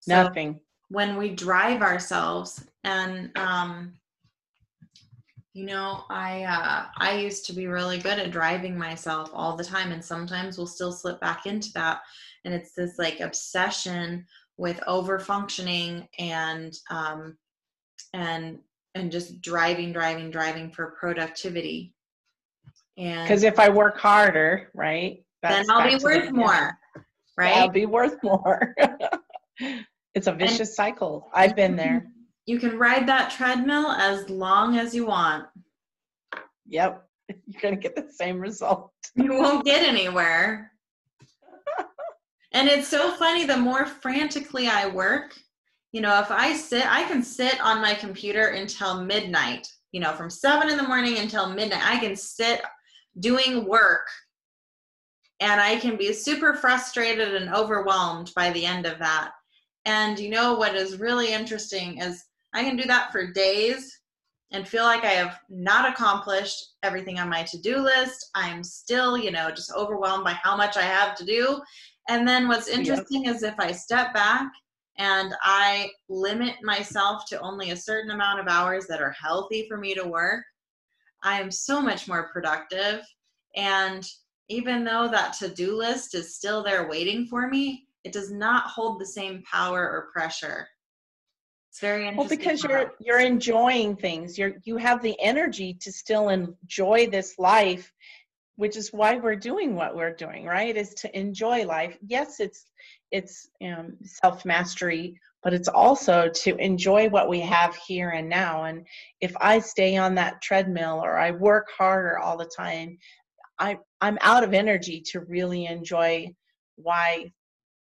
So 0.00 0.22
Nothing. 0.22 0.60
When 0.88 1.16
we 1.16 1.30
drive 1.30 1.82
ourselves, 1.82 2.64
and 2.84 3.36
um, 3.38 3.92
you 5.54 5.66
know, 5.66 6.04
I 6.08 6.44
uh, 6.44 6.86
I 6.96 7.18
used 7.18 7.46
to 7.46 7.52
be 7.52 7.66
really 7.66 7.98
good 7.98 8.18
at 8.18 8.30
driving 8.30 8.76
myself 8.76 9.30
all 9.32 9.56
the 9.56 9.64
time, 9.64 9.92
and 9.92 10.04
sometimes 10.04 10.56
we'll 10.56 10.66
still 10.66 10.92
slip 10.92 11.20
back 11.20 11.46
into 11.46 11.72
that. 11.74 12.00
And 12.44 12.52
it's 12.52 12.72
this 12.74 12.98
like 12.98 13.20
obsession 13.20 14.26
with 14.56 14.80
over 14.86 15.18
functioning 15.18 16.08
and 16.18 16.74
um, 16.90 17.36
and 18.12 18.58
and 18.94 19.10
just 19.10 19.40
driving, 19.40 19.92
driving, 19.92 20.30
driving 20.30 20.70
for 20.70 20.96
productivity. 20.98 21.94
And 22.98 23.26
because 23.26 23.42
if 23.42 23.58
I 23.58 23.68
work 23.68 23.98
harder, 23.98 24.70
right, 24.74 25.24
then 25.42 25.70
I'll 25.70 25.98
be 25.98 26.02
worth 26.02 26.26
the, 26.26 26.32
more, 26.32 26.78
right? 27.36 27.56
I'll 27.56 27.68
be 27.68 27.86
worth 27.86 28.22
more. 28.22 28.74
it's 30.14 30.26
a 30.26 30.32
vicious 30.32 30.60
and 30.60 30.68
cycle. 30.68 31.28
I've 31.34 31.56
been 31.56 31.76
there. 31.76 32.06
You 32.46 32.58
can 32.58 32.78
ride 32.78 33.06
that 33.08 33.30
treadmill 33.30 33.90
as 33.92 34.28
long 34.28 34.76
as 34.76 34.94
you 34.94 35.06
want. 35.06 35.46
Yep. 36.66 37.04
You're 37.46 37.60
going 37.60 37.74
to 37.74 37.80
get 37.80 37.94
the 37.94 38.10
same 38.12 38.38
result. 38.38 38.92
You 39.14 39.34
won't 39.34 39.64
get 39.64 39.86
anywhere. 39.86 40.72
and 42.52 42.68
it's 42.68 42.88
so 42.88 43.12
funny 43.12 43.44
the 43.44 43.56
more 43.56 43.86
frantically 43.86 44.68
I 44.68 44.88
work, 44.88 45.34
you 45.92 46.00
know, 46.00 46.18
if 46.20 46.30
I 46.30 46.56
sit, 46.56 46.86
I 46.90 47.04
can 47.04 47.22
sit 47.22 47.60
on 47.60 47.82
my 47.82 47.94
computer 47.94 48.48
until 48.48 49.04
midnight, 49.04 49.68
you 49.92 50.00
know, 50.00 50.12
from 50.12 50.30
seven 50.30 50.70
in 50.70 50.78
the 50.78 50.82
morning 50.82 51.18
until 51.18 51.50
midnight. 51.50 51.82
I 51.84 51.98
can 51.98 52.16
sit 52.16 52.62
doing 53.20 53.66
work 53.66 54.06
and 55.42 55.60
I 55.60 55.74
can 55.74 55.96
be 55.96 56.12
super 56.12 56.54
frustrated 56.54 57.34
and 57.34 57.52
overwhelmed 57.52 58.30
by 58.36 58.52
the 58.52 58.64
end 58.64 58.86
of 58.86 59.00
that. 59.00 59.32
And 59.84 60.16
you 60.16 60.30
know 60.30 60.54
what 60.54 60.76
is 60.76 61.00
really 61.00 61.32
interesting 61.32 61.98
is 61.98 62.24
I 62.54 62.62
can 62.62 62.76
do 62.76 62.84
that 62.84 63.10
for 63.10 63.32
days 63.32 63.98
and 64.52 64.68
feel 64.68 64.84
like 64.84 65.02
I 65.02 65.10
have 65.10 65.40
not 65.48 65.90
accomplished 65.90 66.74
everything 66.84 67.18
on 67.18 67.28
my 67.28 67.42
to 67.42 67.58
do 67.58 67.78
list. 67.78 68.30
I'm 68.36 68.62
still, 68.62 69.18
you 69.18 69.32
know, 69.32 69.50
just 69.50 69.72
overwhelmed 69.74 70.22
by 70.22 70.34
how 70.34 70.56
much 70.56 70.76
I 70.76 70.82
have 70.82 71.16
to 71.16 71.24
do. 71.24 71.60
And 72.08 72.26
then 72.26 72.46
what's 72.46 72.68
interesting 72.68 73.24
yep. 73.24 73.34
is 73.34 73.42
if 73.42 73.58
I 73.58 73.72
step 73.72 74.14
back 74.14 74.48
and 74.98 75.34
I 75.42 75.90
limit 76.08 76.54
myself 76.62 77.24
to 77.30 77.40
only 77.40 77.72
a 77.72 77.76
certain 77.76 78.12
amount 78.12 78.38
of 78.38 78.46
hours 78.46 78.86
that 78.86 79.02
are 79.02 79.16
healthy 79.20 79.66
for 79.68 79.76
me 79.76 79.92
to 79.94 80.04
work, 80.04 80.44
I 81.24 81.40
am 81.40 81.50
so 81.50 81.82
much 81.82 82.06
more 82.06 82.30
productive. 82.32 83.00
And 83.56 84.06
even 84.52 84.84
though 84.84 85.08
that 85.08 85.32
to-do 85.32 85.76
list 85.76 86.14
is 86.14 86.36
still 86.36 86.62
there 86.62 86.86
waiting 86.88 87.26
for 87.26 87.48
me, 87.48 87.86
it 88.04 88.12
does 88.12 88.30
not 88.30 88.64
hold 88.66 89.00
the 89.00 89.06
same 89.06 89.42
power 89.50 89.80
or 89.80 90.10
pressure. 90.12 90.68
It's 91.70 91.80
very 91.80 92.06
interesting. 92.06 92.18
Well, 92.18 92.28
because 92.28 92.62
you're 92.62 92.92
you're 93.00 93.20
enjoying 93.20 93.96
things. 93.96 94.36
You're 94.36 94.56
you 94.64 94.76
have 94.76 95.00
the 95.00 95.18
energy 95.20 95.72
to 95.80 95.90
still 95.90 96.28
enjoy 96.28 97.06
this 97.06 97.38
life, 97.38 97.90
which 98.56 98.76
is 98.76 98.92
why 98.92 99.16
we're 99.16 99.36
doing 99.36 99.74
what 99.74 99.96
we're 99.96 100.14
doing, 100.14 100.44
right? 100.44 100.76
Is 100.76 100.92
to 100.94 101.18
enjoy 101.18 101.64
life. 101.64 101.96
Yes, 102.06 102.40
it's 102.40 102.66
it's 103.10 103.48
um, 103.64 103.96
self 104.04 104.44
mastery, 104.44 105.18
but 105.42 105.54
it's 105.54 105.68
also 105.68 106.28
to 106.28 106.56
enjoy 106.56 107.08
what 107.08 107.30
we 107.30 107.40
have 107.40 107.74
here 107.76 108.10
and 108.10 108.28
now. 108.28 108.64
And 108.64 108.86
if 109.22 109.34
I 109.40 109.58
stay 109.58 109.96
on 109.96 110.14
that 110.16 110.42
treadmill 110.42 111.00
or 111.02 111.16
I 111.16 111.30
work 111.30 111.68
harder 111.78 112.18
all 112.18 112.36
the 112.36 112.52
time, 112.54 112.98
I, 113.58 113.78
I'm 114.00 114.18
out 114.20 114.44
of 114.44 114.54
energy 114.54 115.02
to 115.12 115.20
really 115.20 115.66
enjoy 115.66 116.34
why 116.76 117.30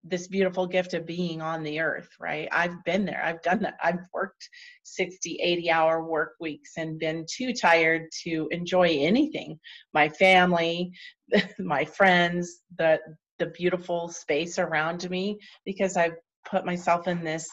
this 0.04 0.28
beautiful 0.28 0.66
gift 0.68 0.94
of 0.94 1.06
being 1.06 1.42
on 1.42 1.64
the 1.64 1.80
earth, 1.80 2.10
right? 2.20 2.48
I've 2.52 2.84
been 2.86 3.06
there. 3.06 3.22
I've 3.24 3.42
done 3.42 3.62
that. 3.64 3.76
I've 3.84 4.00
worked 4.14 4.48
60, 4.84 5.40
80 5.42 5.70
hour 5.70 6.04
work 6.04 6.34
weeks 6.40 6.72
and 6.78 7.00
been 7.00 7.26
too 7.30 7.54
tired 7.54 8.04
to 8.24 8.48
enjoy 8.52 8.88
anything. 8.88 9.60
My 9.94 10.10
family, 10.10 10.92
my 11.60 11.86
friends, 11.86 12.62
the 12.78 13.00
the 13.40 13.48
beautiful 13.48 14.10
space 14.10 14.58
around 14.58 15.08
me 15.12 15.38
because 15.64 15.96
I've 15.96 16.16
put 16.50 16.66
myself 16.66 17.08
in 17.08 17.24
this 17.24 17.48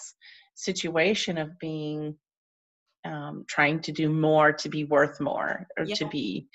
situation 0.55 1.37
of 1.37 1.59
being 1.59 2.17
um, 3.05 3.45
trying 3.49 3.81
to 3.81 3.93
do 3.93 4.09
more 4.09 4.51
to 4.53 4.69
be 4.71 4.85
worth 4.85 5.21
more 5.21 5.67
or 5.79 5.85
yeah. 5.85 5.95
to 5.97 6.09
be 6.09 6.47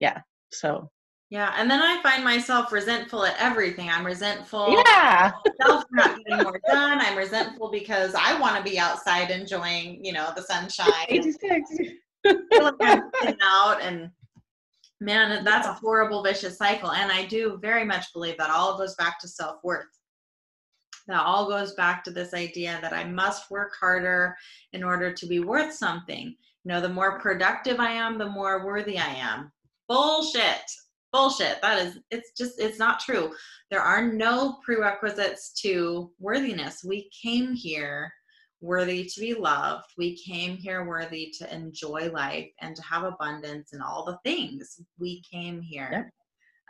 yeah 0.00 0.20
so 0.52 0.90
yeah, 1.32 1.54
and 1.56 1.70
then 1.70 1.80
I 1.80 1.98
find 2.02 2.22
myself 2.22 2.72
resentful 2.72 3.24
at 3.24 3.34
everything. 3.38 3.88
I'm 3.88 4.04
resentful. 4.04 4.82
Yeah. 4.86 5.30
for 5.62 5.82
not 5.92 6.18
getting 6.18 6.44
more 6.44 6.60
done. 6.68 7.00
I'm 7.00 7.16
resentful 7.16 7.70
because 7.70 8.14
I 8.14 8.38
want 8.38 8.58
to 8.58 8.70
be 8.70 8.78
outside 8.78 9.30
enjoying, 9.30 10.04
you 10.04 10.12
know, 10.12 10.30
the 10.36 10.42
sunshine. 10.42 11.06
86. 11.08 11.70
out 13.42 13.80
and 13.80 14.10
man, 15.00 15.42
that's 15.42 15.66
a 15.66 15.72
horrible 15.72 16.22
vicious 16.22 16.58
cycle. 16.58 16.92
And 16.92 17.10
I 17.10 17.24
do 17.24 17.58
very 17.62 17.86
much 17.86 18.12
believe 18.12 18.36
that 18.36 18.50
all 18.50 18.76
goes 18.76 18.94
back 18.96 19.18
to 19.20 19.28
self 19.28 19.56
worth. 19.64 19.86
That 21.08 21.24
all 21.24 21.48
goes 21.48 21.72
back 21.76 22.04
to 22.04 22.10
this 22.10 22.34
idea 22.34 22.78
that 22.82 22.92
I 22.92 23.04
must 23.04 23.50
work 23.50 23.72
harder 23.80 24.36
in 24.74 24.84
order 24.84 25.14
to 25.14 25.26
be 25.26 25.40
worth 25.40 25.72
something. 25.72 26.26
You 26.26 26.68
know, 26.68 26.82
the 26.82 26.90
more 26.90 27.18
productive 27.20 27.80
I 27.80 27.92
am, 27.92 28.18
the 28.18 28.28
more 28.28 28.66
worthy 28.66 28.98
I 28.98 29.14
am. 29.14 29.50
Bullshit. 29.92 30.70
Bullshit. 31.12 31.60
That 31.60 31.78
is 31.86 31.98
it's 32.10 32.32
just 32.32 32.58
it's 32.58 32.78
not 32.78 32.98
true. 32.98 33.34
There 33.70 33.82
are 33.82 34.10
no 34.10 34.58
prerequisites 34.64 35.52
to 35.60 36.10
worthiness. 36.18 36.82
We 36.82 37.10
came 37.22 37.52
here 37.52 38.10
worthy 38.62 39.04
to 39.04 39.20
be 39.20 39.34
loved. 39.34 39.84
We 39.98 40.16
came 40.16 40.56
here 40.56 40.86
worthy 40.86 41.34
to 41.38 41.54
enjoy 41.54 42.10
life 42.10 42.48
and 42.62 42.74
to 42.74 42.82
have 42.82 43.02
abundance 43.02 43.74
and 43.74 43.82
all 43.82 44.06
the 44.06 44.18
things. 44.24 44.80
We 44.98 45.22
came 45.30 45.60
here 45.60 46.10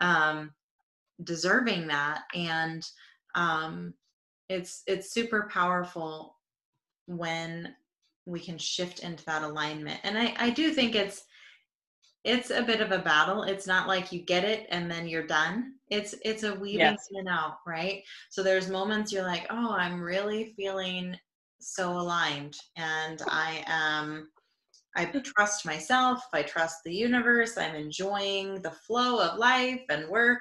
yeah. 0.00 0.28
um 0.30 0.50
deserving 1.22 1.86
that. 1.86 2.22
And 2.34 2.84
um 3.36 3.94
it's 4.48 4.82
it's 4.88 5.12
super 5.12 5.48
powerful 5.48 6.34
when 7.06 7.76
we 8.26 8.40
can 8.40 8.58
shift 8.58 8.98
into 8.98 9.24
that 9.26 9.42
alignment. 9.42 10.00
And 10.02 10.18
i 10.18 10.34
i 10.40 10.50
do 10.50 10.72
think 10.72 10.96
it's 10.96 11.22
it's 12.24 12.50
a 12.50 12.62
bit 12.62 12.80
of 12.80 12.92
a 12.92 12.98
battle. 13.00 13.42
It's 13.42 13.66
not 13.66 13.88
like 13.88 14.12
you 14.12 14.20
get 14.20 14.44
it 14.44 14.66
and 14.70 14.90
then 14.90 15.08
you're 15.08 15.26
done. 15.26 15.74
it's 15.90 16.14
it's 16.24 16.42
a 16.44 16.54
weaving 16.54 16.80
Yes. 16.80 17.08
in 17.10 17.18
and 17.20 17.28
out 17.28 17.58
right 17.66 18.02
so 18.30 18.42
there's 18.42 18.68
moments 18.70 19.12
you're 19.12 19.24
like 19.34 19.46
oh 19.50 19.72
i'm 19.72 20.00
really 20.00 20.54
feeling 20.56 21.14
so 21.60 21.92
aligned 21.92 22.56
and 22.76 23.20
i 23.28 23.62
am 23.66 24.28
i 24.96 25.04
trust 25.04 25.66
myself 25.66 26.20
i 26.32 26.42
trust 26.42 26.78
the 26.84 26.94
universe 26.94 27.58
i'm 27.58 27.74
enjoying 27.74 28.62
the 28.62 28.70
flow 28.70 29.20
of 29.20 29.38
life 29.38 29.82
and 29.90 30.08
work 30.08 30.40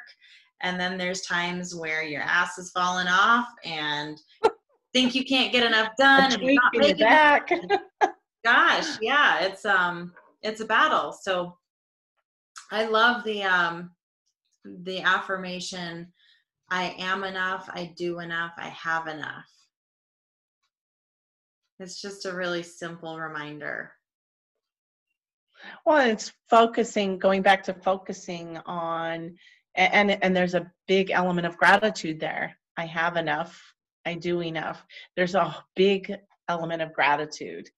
and 0.62 0.80
then 0.80 0.98
there's 0.98 1.22
times 1.22 1.76
where 1.76 2.02
your 2.04 2.22
ass 2.22 2.58
is 2.58 2.72
falling 2.72 3.08
off 3.10 3.48
and 3.66 4.22
think 4.94 5.14
you 5.16 5.26
can't 5.26 5.52
get 5.52 5.66
enough 5.66 5.90
done 5.98 6.32
and 6.32 6.42
you're 6.42 6.54
not 6.54 6.72
making 6.76 6.98
back. 6.98 7.50
gosh 8.46 8.98
yeah 9.02 9.40
it's 9.42 9.66
um 9.66 10.14
it's 10.44 10.62
a 10.62 10.66
battle 10.66 11.12
so 11.12 11.58
i 12.72 12.86
love 12.86 13.24
the 13.24 13.44
um 13.44 13.92
the 14.66 15.02
affirmation 15.02 16.12
i 16.70 16.96
am 17.00 17.24
enough 17.24 17.70
i 17.74 17.94
do 17.98 18.20
enough 18.20 18.54
i 18.58 18.70
have 18.70 19.08
enough 19.08 19.46
it's 21.80 22.00
just 22.02 22.26
a 22.26 22.34
really 22.34 22.64
simple 22.64 23.20
reminder 23.20 23.92
Well, 25.86 26.10
it's 26.10 26.32
focusing, 26.50 27.20
going 27.20 27.42
back 27.42 27.64
to 27.64 27.74
focusing 27.74 28.58
on, 28.66 29.36
and 29.76 30.12
and 30.24 30.36
there's 30.36 30.56
a 30.56 30.72
big 30.88 31.12
element 31.12 31.48
of 31.48 31.58
gratitude 31.58 32.20
there. 32.20 32.58
I 32.78 32.86
have 32.86 33.18
enough. 33.18 33.62
I 34.06 34.16
do 34.16 34.42
enough. 34.42 34.84
There's 35.16 35.36
a 35.36 35.56
big 35.76 36.14
element 36.50 36.82
of 36.82 36.94
gratitude, 36.94 37.70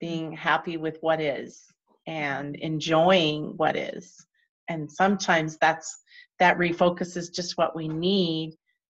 being 0.00 0.32
happy 0.32 0.76
with 0.76 0.98
what 1.00 1.20
is 1.20 1.64
and 2.06 2.56
enjoying 2.56 3.54
what 3.56 3.76
is. 3.76 4.26
And 4.70 4.90
sometimes 4.90 5.58
that's 5.58 6.02
that 6.38 6.56
refocuses 6.56 7.34
just 7.34 7.58
what 7.58 7.76
we 7.76 7.88
need 7.88 8.54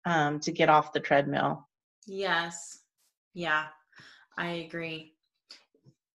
um, 0.04 0.38
to 0.40 0.52
get 0.52 0.68
off 0.68 0.92
the 0.92 1.00
treadmill. 1.00 1.66
yes. 2.06 2.80
Yeah. 3.33 3.66
I 4.37 4.48
agree. 4.66 5.14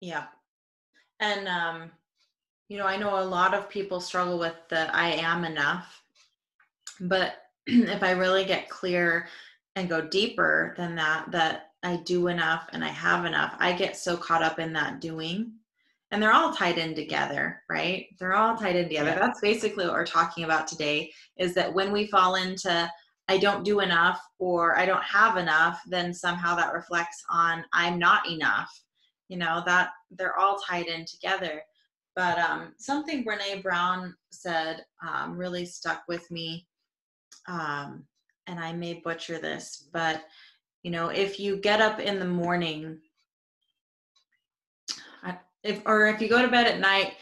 Yeah. 0.01 0.25
And 1.19 1.47
um 1.47 1.91
you 2.67 2.77
know 2.77 2.85
i 2.85 2.97
know 2.97 3.19
a 3.19 3.23
lot 3.23 3.53
of 3.53 3.69
people 3.69 3.99
struggle 3.99 4.39
with 4.39 4.55
the 4.69 4.93
i 4.95 5.09
am 5.09 5.45
enough 5.45 6.01
but 7.01 7.35
if 7.67 8.03
i 8.03 8.11
really 8.11 8.45
get 8.45 8.69
clear 8.69 9.27
and 9.75 9.89
go 9.89 10.01
deeper 10.01 10.73
than 10.77 10.95
that 10.95 11.29
that 11.31 11.71
i 11.83 11.97
do 11.97 12.27
enough 12.27 12.67
and 12.71 12.83
i 12.83 12.89
have 12.89 13.25
enough 13.25 13.55
i 13.59 13.71
get 13.71 13.95
so 13.95 14.17
caught 14.17 14.43
up 14.43 14.59
in 14.59 14.73
that 14.73 14.99
doing 14.99 15.51
and 16.15 16.23
they're 16.23 16.31
all 16.31 16.53
tied 16.53 16.77
in 16.77 16.95
together 16.95 17.61
right? 17.69 18.07
They're 18.17 18.35
all 18.35 18.55
tied 18.55 18.77
in 18.77 18.87
together. 18.87 19.09
Yeah. 19.09 19.19
that's 19.19 19.41
basically 19.41 19.83
what 19.83 19.95
we're 19.95 20.05
talking 20.05 20.45
about 20.45 20.65
today 20.65 21.11
is 21.37 21.53
that 21.55 21.73
when 21.73 21.91
we 21.91 22.07
fall 22.07 22.35
into 22.35 22.89
i 23.27 23.37
don't 23.37 23.65
do 23.65 23.81
enough 23.81 24.21
or 24.39 24.77
i 24.77 24.85
don't 24.85 25.03
have 25.03 25.35
enough 25.35 25.81
then 25.87 26.13
somehow 26.13 26.55
that 26.55 26.73
reflects 26.73 27.21
on 27.29 27.65
i'm 27.73 27.99
not 27.99 28.29
enough. 28.29 28.71
You 29.27 29.37
know 29.37 29.61
that 29.65 29.89
they're 30.09 30.39
all 30.39 30.57
tied 30.57 30.85
in 30.85 31.03
together. 31.05 31.61
But 32.15 32.37
um, 32.37 32.73
something 32.77 33.25
brene 33.25 33.61
brown 33.61 34.15
said 34.31 34.85
um, 35.05 35.37
really 35.37 35.65
stuck 35.65 36.03
with 36.07 36.31
me 36.31 36.65
um, 37.49 38.05
and 38.47 38.57
i 38.57 38.71
may 38.71 39.01
butcher 39.03 39.37
this 39.37 39.89
but 39.91 40.23
you 40.83 40.91
know 40.91 41.09
if 41.09 41.41
you 41.41 41.57
get 41.57 41.81
up 41.81 41.99
in 41.99 42.19
the 42.19 42.33
morning 42.43 43.01
if 45.65 45.81
or 45.85 46.07
if 46.07 46.21
you 46.21 46.29
go 46.29 46.41
to 46.41 46.47
bed 46.47 46.67
at 46.67 46.79
night 46.79 47.13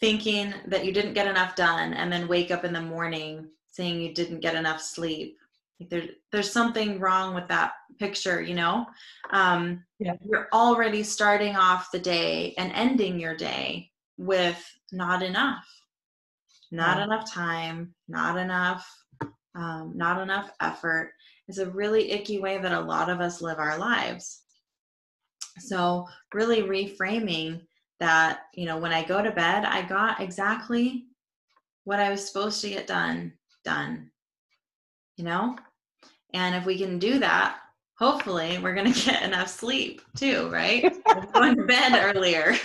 thinking 0.00 0.54
that 0.66 0.84
you 0.84 0.92
didn't 0.92 1.14
get 1.14 1.26
enough 1.26 1.56
done 1.56 1.92
and 1.92 2.10
then 2.10 2.28
wake 2.28 2.50
up 2.50 2.64
in 2.64 2.72
the 2.72 2.80
morning 2.80 3.48
saying 3.66 4.00
you 4.00 4.14
didn't 4.14 4.40
get 4.40 4.54
enough 4.54 4.80
sleep 4.80 5.36
like 5.80 5.90
there, 5.90 6.04
there's 6.32 6.50
something 6.50 7.00
wrong 7.00 7.34
with 7.34 7.48
that 7.48 7.72
picture 7.98 8.40
you 8.40 8.54
know 8.54 8.86
um, 9.30 9.84
Yeah. 9.98 10.14
you're 10.24 10.48
already 10.52 11.02
starting 11.02 11.56
off 11.56 11.90
the 11.90 11.98
day 11.98 12.54
and 12.56 12.72
ending 12.72 13.18
your 13.18 13.36
day 13.36 13.90
with 14.16 14.64
not 14.92 15.22
enough 15.22 15.66
not 16.70 16.98
Yeah. 16.98 17.04
enough 17.04 17.30
time 17.30 17.94
not 18.06 18.38
enough 18.38 18.88
um, 19.54 19.92
not 19.96 20.22
enough 20.22 20.52
effort 20.60 21.12
is 21.48 21.58
a 21.58 21.70
really 21.70 22.12
icky 22.12 22.38
way 22.38 22.58
that 22.58 22.72
a 22.72 22.80
lot 22.80 23.10
of 23.10 23.20
us 23.20 23.42
live 23.42 23.58
our 23.58 23.76
lives 23.76 24.42
so 25.58 26.06
really 26.32 26.62
reframing 26.62 27.60
that 28.00 28.42
you 28.54 28.66
know 28.66 28.78
when 28.78 28.92
i 28.92 29.02
go 29.04 29.22
to 29.22 29.30
bed 29.30 29.64
i 29.64 29.82
got 29.82 30.20
exactly 30.20 31.06
what 31.84 31.98
i 32.00 32.10
was 32.10 32.26
supposed 32.26 32.60
to 32.60 32.68
get 32.68 32.86
done 32.86 33.32
done 33.64 34.10
you 35.18 35.24
know? 35.24 35.56
And 36.32 36.54
if 36.54 36.64
we 36.64 36.78
can 36.78 36.98
do 36.98 37.18
that 37.18 37.58
hopefully 37.98 38.58
we're 38.58 38.74
going 38.74 38.92
to 38.92 39.04
get 39.04 39.22
enough 39.22 39.48
sleep 39.48 40.00
too 40.16 40.48
right? 40.50 40.94
Going 41.34 41.56
to 41.56 41.64
bed 41.64 42.14
earlier. 42.14 42.54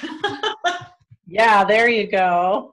Yeah, 1.25 1.63
there 1.63 1.87
you 1.89 2.11
go. 2.11 2.71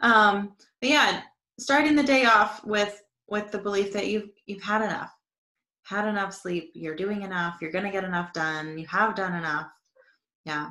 um 0.00 0.52
but 0.80 0.90
yeah 0.90 1.22
starting 1.58 1.96
the 1.96 2.02
day 2.02 2.26
off 2.26 2.64
with 2.64 3.02
with 3.28 3.50
the 3.50 3.58
belief 3.58 3.92
that 3.92 4.06
you've 4.06 4.28
you've 4.46 4.62
had 4.62 4.82
enough 4.82 5.10
had 5.82 6.06
enough 6.06 6.32
sleep 6.32 6.70
you're 6.74 6.94
doing 6.94 7.22
enough 7.22 7.56
you're 7.60 7.72
going 7.72 7.84
to 7.84 7.90
get 7.90 8.04
enough 8.04 8.32
done 8.34 8.78
you 8.78 8.86
have 8.86 9.16
done 9.16 9.34
enough. 9.34 9.66
Yeah 10.44 10.70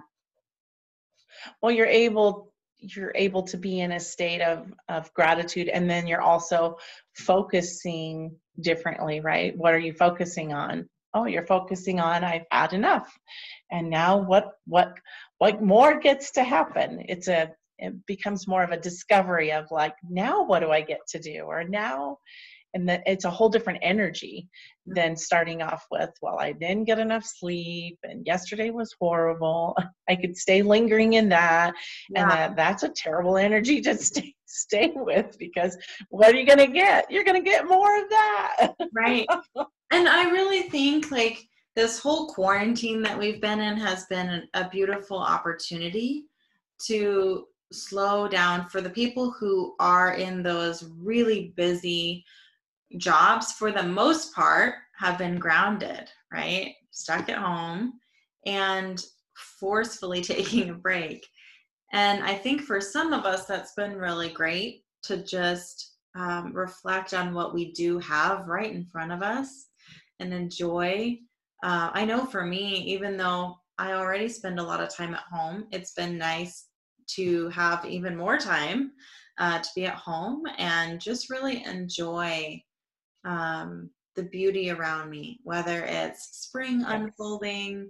well 1.62 1.72
you're 1.72 1.86
able 1.86 2.54
you're 2.84 3.14
able 3.16 3.44
to 3.44 3.58
be 3.58 3.80
in 3.80 3.92
a 3.92 4.00
state 4.00 4.42
of 4.42 4.72
of 4.90 5.14
gratitude 5.14 5.70
and 5.70 5.90
then 5.90 6.06
you're 6.08 6.22
also 6.22 6.78
focusing 7.16 8.36
differently 8.60 9.20
right? 9.20 9.58
What 9.58 9.74
are 9.74 9.80
you 9.80 9.94
focusing 9.94 10.54
on? 10.54 10.90
Oh 11.14 11.26
you're 11.26 11.46
focusing 11.46 12.00
on 12.00 12.24
i've 12.24 12.46
had 12.52 12.74
enough. 12.74 13.12
And 13.72 13.90
now 13.90 14.18
what 14.18 14.52
what 14.66 14.94
what 15.38 15.62
more 15.62 16.00
gets 16.00 16.32
to 16.32 16.44
happen? 16.44 17.06
It's 17.08 17.28
a 17.28 17.52
it 17.80 18.06
becomes 18.06 18.48
more 18.48 18.64
of 18.64 18.72
a 18.72 18.80
discovery 18.80 19.52
of 19.52 19.72
like 19.72 19.96
now 20.08 20.44
what 20.44 20.60
do 20.60 20.70
i 20.70 20.82
get 20.82 21.00
to 21.10 21.20
do? 21.20 21.44
Or 21.44 21.64
now 21.64 22.18
and 22.74 22.88
that 22.90 23.04
it's 23.06 23.26
a 23.26 23.32
whole 23.32 23.50
different 23.50 23.80
energy 23.82 24.48
mm-hmm. 24.88 24.96
than 24.96 25.16
starting 25.16 25.62
off 25.62 25.86
with 25.92 26.12
well 26.22 26.38
i 26.40 26.52
didn't 26.52 26.86
get 26.86 27.00
enough 27.00 27.26
sleep 27.26 27.98
and 28.04 28.26
yesterday 28.26 28.70
was 28.70 28.96
horrible. 29.00 29.76
I 30.10 30.16
could 30.16 30.36
stay 30.36 30.62
lingering 30.62 31.14
in 31.14 31.30
that 31.30 31.74
and 32.16 32.30
that 32.30 32.56
that's 32.56 32.84
a 32.84 32.90
terrible 32.90 33.38
energy 33.38 33.82
to 33.82 33.96
stay 34.10 34.36
stay 34.46 34.92
with 34.96 35.36
because 35.40 35.78
what 36.10 36.34
are 36.34 36.38
you 36.38 36.46
going 36.46 36.60
to 36.60 36.68
get? 36.68 37.10
You're 37.10 37.24
going 37.24 37.42
to 37.44 37.50
get 37.50 37.68
more 37.68 37.98
of 37.98 38.10
that. 38.10 38.68
Right. 38.94 39.28
And 39.92 40.10
i 40.10 40.28
really 40.32 40.64
think 40.64 41.12
like 41.12 41.48
this 41.76 42.00
whole 42.00 42.26
quarantine 42.26 43.04
that 43.04 43.20
we've 43.20 43.40
been 43.40 43.60
in 43.60 43.78
has 43.78 44.08
been 44.08 44.48
a 44.56 44.68
beautiful 44.68 45.20
opportunity 45.20 46.24
to 46.88 47.46
slow 47.72 48.28
down 48.28 48.68
for 48.70 48.82
the 48.82 48.90
people 48.90 49.30
who 49.40 49.76
are 49.80 50.16
in 50.16 50.42
those 50.42 50.84
really 50.98 51.54
busy 51.56 52.26
jobs 52.98 53.54
for 53.54 53.72
the 53.72 53.84
most 53.84 54.34
part 54.34 54.76
have 54.98 55.18
been 55.18 55.38
grounded 55.38 56.10
right? 56.34 56.74
Stuck 56.92 57.30
at 57.30 57.38
home 57.38 58.00
and 58.46 59.02
forcefully 59.60 60.22
taking 60.22 60.70
a 60.70 60.74
break. 60.74 61.26
And 61.94 62.24
i 62.24 62.34
think 62.34 62.62
for 62.62 62.82
some 62.82 63.14
of 63.14 63.26
us 63.26 63.46
that's 63.46 63.74
been 63.76 63.96
really 63.96 64.30
great 64.30 64.84
to 65.04 65.24
just 65.24 65.92
um, 66.16 66.54
reflect 66.54 67.14
on 67.14 67.34
what 67.34 67.54
we 67.54 67.72
do 67.72 68.00
have 68.00 68.48
right 68.48 68.72
in 68.72 68.86
front 68.86 69.12
of 69.12 69.22
us 69.22 69.68
and 70.20 70.34
enjoy. 70.34 71.18
Uh, 71.64 71.92
i 71.94 72.04
know 72.04 72.26
for 72.26 72.46
me 72.46 72.80
even 72.80 73.16
though 73.16 73.56
i 73.78 73.94
already 73.94 74.28
spend 74.28 74.60
a 74.60 74.64
lot 74.64 74.82
of 74.82 74.94
time 74.94 75.14
at 75.14 75.24
home 75.32 75.66
it's 75.72 75.94
been 75.94 76.18
nice 76.18 76.68
to 77.08 77.48
have 77.50 77.86
even 77.86 78.18
more 78.18 78.38
time 78.38 78.92
uh, 79.38 79.60
to 79.60 79.70
be 79.76 79.86
at 79.86 79.96
home 79.96 80.44
and 80.58 81.00
just 81.00 81.30
really 81.30 81.64
enjoy 81.64 82.62
um, 83.26 83.90
the 84.16 84.24
beauty 84.24 84.70
around 84.70 85.10
me, 85.10 85.40
whether 85.44 85.84
it's 85.86 86.38
spring 86.46 86.82
Yes. 86.82 86.90
unfolding 86.92 87.90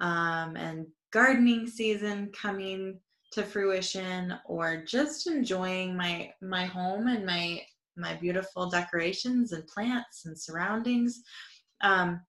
um, 0.00 0.56
and 0.56 0.86
gardening 1.12 1.66
season 1.66 2.30
coming 2.32 3.00
to 3.32 3.42
fruition, 3.42 4.34
or 4.46 4.84
just 4.84 5.26
enjoying 5.26 5.96
my 5.96 6.30
my 6.42 6.64
home 6.66 7.08
and 7.08 7.24
my 7.26 7.62
my 7.96 8.14
beautiful 8.14 8.68
decorations 8.70 9.52
and 9.52 9.66
plants 9.66 10.26
and 10.26 10.38
surroundings. 10.38 11.22
Um, 11.80 12.20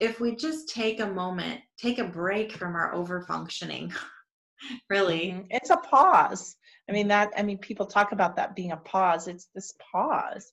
if 0.00 0.20
we 0.20 0.36
just 0.36 0.68
take 0.68 1.00
a 1.00 1.06
moment, 1.06 1.60
take 1.78 1.98
a 1.98 2.04
break 2.04 2.52
from 2.52 2.74
our 2.76 2.94
over 2.94 3.22
functioning, 3.22 3.92
really, 4.90 5.32
Mhm. 5.32 5.46
it's 5.50 5.70
a 5.70 5.76
pause 5.76 6.56
i 6.88 6.92
mean 6.92 7.08
that 7.08 7.32
i 7.36 7.42
mean 7.42 7.58
people 7.58 7.86
talk 7.86 8.12
about 8.12 8.36
that 8.36 8.54
being 8.56 8.72
a 8.72 8.76
pause 8.76 9.28
it's 9.28 9.46
this 9.54 9.74
pause 9.92 10.52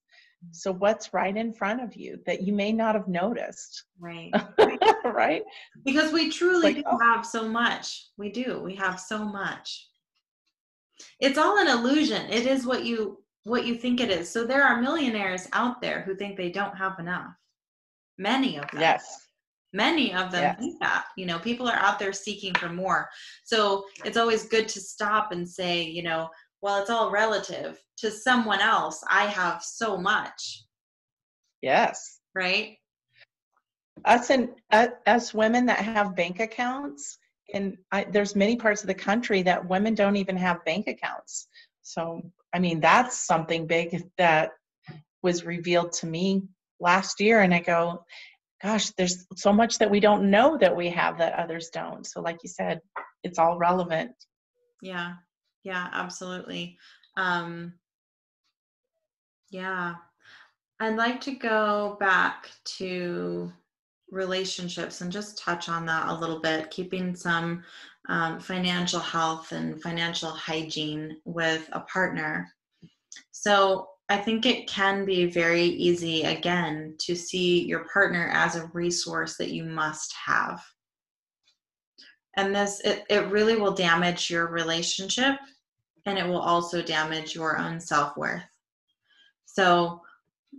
so 0.52 0.72
what's 0.72 1.14
right 1.14 1.36
in 1.36 1.52
front 1.54 1.82
of 1.82 1.96
you 1.96 2.20
that 2.26 2.42
you 2.42 2.54
may 2.54 2.72
not 2.72 2.96
have 2.96 3.08
noticed 3.08 3.86
right? 4.00 4.32
right 5.06 5.44
because 5.86 6.12
we 6.12 6.30
truly 6.30 6.74
Like, 6.74 6.76
do 6.78 6.84
oh. 6.86 7.00
have 7.00 7.26
so 7.26 7.48
much 7.48 8.10
we 8.18 8.30
do 8.30 8.60
we 8.60 8.76
have 8.76 9.00
so 9.00 9.24
much 9.24 9.88
it's 11.20 11.38
all 11.38 11.58
an 11.60 11.68
illusion 11.68 12.30
it 12.30 12.46
is 12.46 12.66
what 12.66 12.86
you 12.86 13.24
what 13.44 13.66
you 13.66 13.76
think 13.76 14.00
it 14.00 14.10
is. 14.10 14.30
So 14.30 14.46
there 14.46 14.64
are 14.64 14.82
millionaires 14.82 15.48
out 15.54 15.82
there 15.82 16.02
who 16.02 16.16
think 16.16 16.38
they 16.38 16.50
don't 16.50 16.76
have 16.78 17.00
enough. 17.00 17.34
Many 18.18 18.58
of 18.58 18.70
them. 18.72 18.82
Yes. 18.82 19.28
Many 19.74 20.14
of 20.14 20.32
them 20.32 20.44
Yes. 20.44 20.60
think 20.60 20.80
that. 20.82 21.06
You 21.18 21.26
know, 21.26 21.40
people 21.40 21.68
are 21.68 21.76
out 21.78 22.00
there 22.00 22.14
seeking 22.14 22.54
for 22.56 22.70
more. 22.70 23.10
So 23.44 23.86
it's 24.06 24.18
always 24.18 24.48
good 24.48 24.68
to 24.70 24.80
stop 24.80 25.32
and 25.32 25.48
say, 25.48 25.82
you 25.84 26.04
know, 26.04 26.30
well, 26.64 26.80
it's 26.82 26.90
all 26.90 27.12
relative. 27.12 27.78
To 27.98 28.10
someone 28.10 28.62
else, 28.62 29.04
I 29.10 29.26
have 29.26 29.62
so 29.62 29.98
much, 29.98 30.64
Yes. 31.62 32.20
right? 32.34 32.78
Us 34.06 34.30
and 34.30 34.50
uh, 34.72 34.88
us 35.06 35.34
women 35.34 35.66
that 35.68 35.80
have 35.80 36.16
bank 36.16 36.40
accounts, 36.40 37.18
and 37.54 37.78
I, 37.92 38.06
there's 38.06 38.36
many 38.36 38.56
parts 38.56 38.82
of 38.82 38.88
the 38.88 38.94
country 38.94 39.44
that 39.44 39.68
women 39.68 39.94
don't 39.94 40.16
even 40.16 40.38
have 40.38 40.66
bank 40.66 40.88
accounts. 40.88 41.48
So, 41.82 42.22
I 42.54 42.60
mean, 42.60 42.80
that's 42.80 43.18
something 43.20 43.68
big 43.68 44.02
that 44.18 44.52
was 45.22 45.46
revealed 45.46 45.92
to 45.94 46.08
me 46.08 46.44
last 46.80 47.20
year. 47.20 47.42
And 47.42 47.54
I 47.54 47.60
go, 47.60 48.06
gosh, 48.62 48.90
there's 48.92 49.26
so 49.36 49.52
much 49.52 49.80
that 49.80 49.92
we 49.92 50.00
don't 50.00 50.32
know 50.32 50.58
that 50.58 50.76
we 50.76 50.90
have 50.90 51.18
that 51.18 51.34
others 51.34 51.70
don't. 51.74 52.08
So, 52.08 52.22
like 52.22 52.40
you 52.42 52.50
said, 52.50 52.80
it's 53.24 53.38
all 53.38 53.58
relevant. 53.58 54.12
Yeah. 54.82 55.14
Yeah, 55.64 55.88
absolutely. 55.92 56.78
Um 57.18 57.74
yeah. 59.50 59.96
I'd 60.80 60.96
like 60.96 61.22
to 61.22 61.32
go 61.32 61.96
back 62.00 62.50
to 62.78 63.52
relationships 64.10 65.02
and 65.02 65.12
just 65.12 65.38
touch 65.38 65.70
on 65.70 65.86
that 65.86 66.10
a 66.10 66.14
little 66.14 66.40
bit, 66.40 66.72
keeping 66.72 67.16
some 67.16 67.64
um, 68.10 68.40
financial 68.40 69.00
health 69.00 69.52
and 69.52 69.82
financial 69.82 70.30
hygiene 70.30 71.18
with 71.26 71.70
a 71.72 71.82
partner. 71.82 72.50
So, 73.32 73.88
I 74.10 74.18
think 74.18 74.46
it 74.46 74.68
can 74.68 75.06
be 75.06 75.26
very 75.28 75.64
easy, 75.64 76.24
again, 76.24 76.96
to 77.00 77.16
see 77.16 77.64
your 77.66 77.86
partner 77.92 78.30
as 78.34 78.58
a 78.58 78.70
resource 78.74 79.38
that 79.38 79.52
you 79.52 79.64
must 79.64 80.14
have. 80.26 80.62
And 82.36 82.54
this, 82.54 82.82
it, 82.82 83.06
it 83.10 83.32
really 83.32 83.56
will 83.56 83.72
damage 83.72 84.30
your 84.30 84.48
relationship 84.48 85.38
and 86.06 86.18
it 86.18 86.28
will 86.28 86.42
also 86.42 86.82
damage 86.82 87.36
your 87.36 87.58
own 87.58 87.80
self 87.80 88.18
worth. 88.18 88.44
So, 89.46 90.02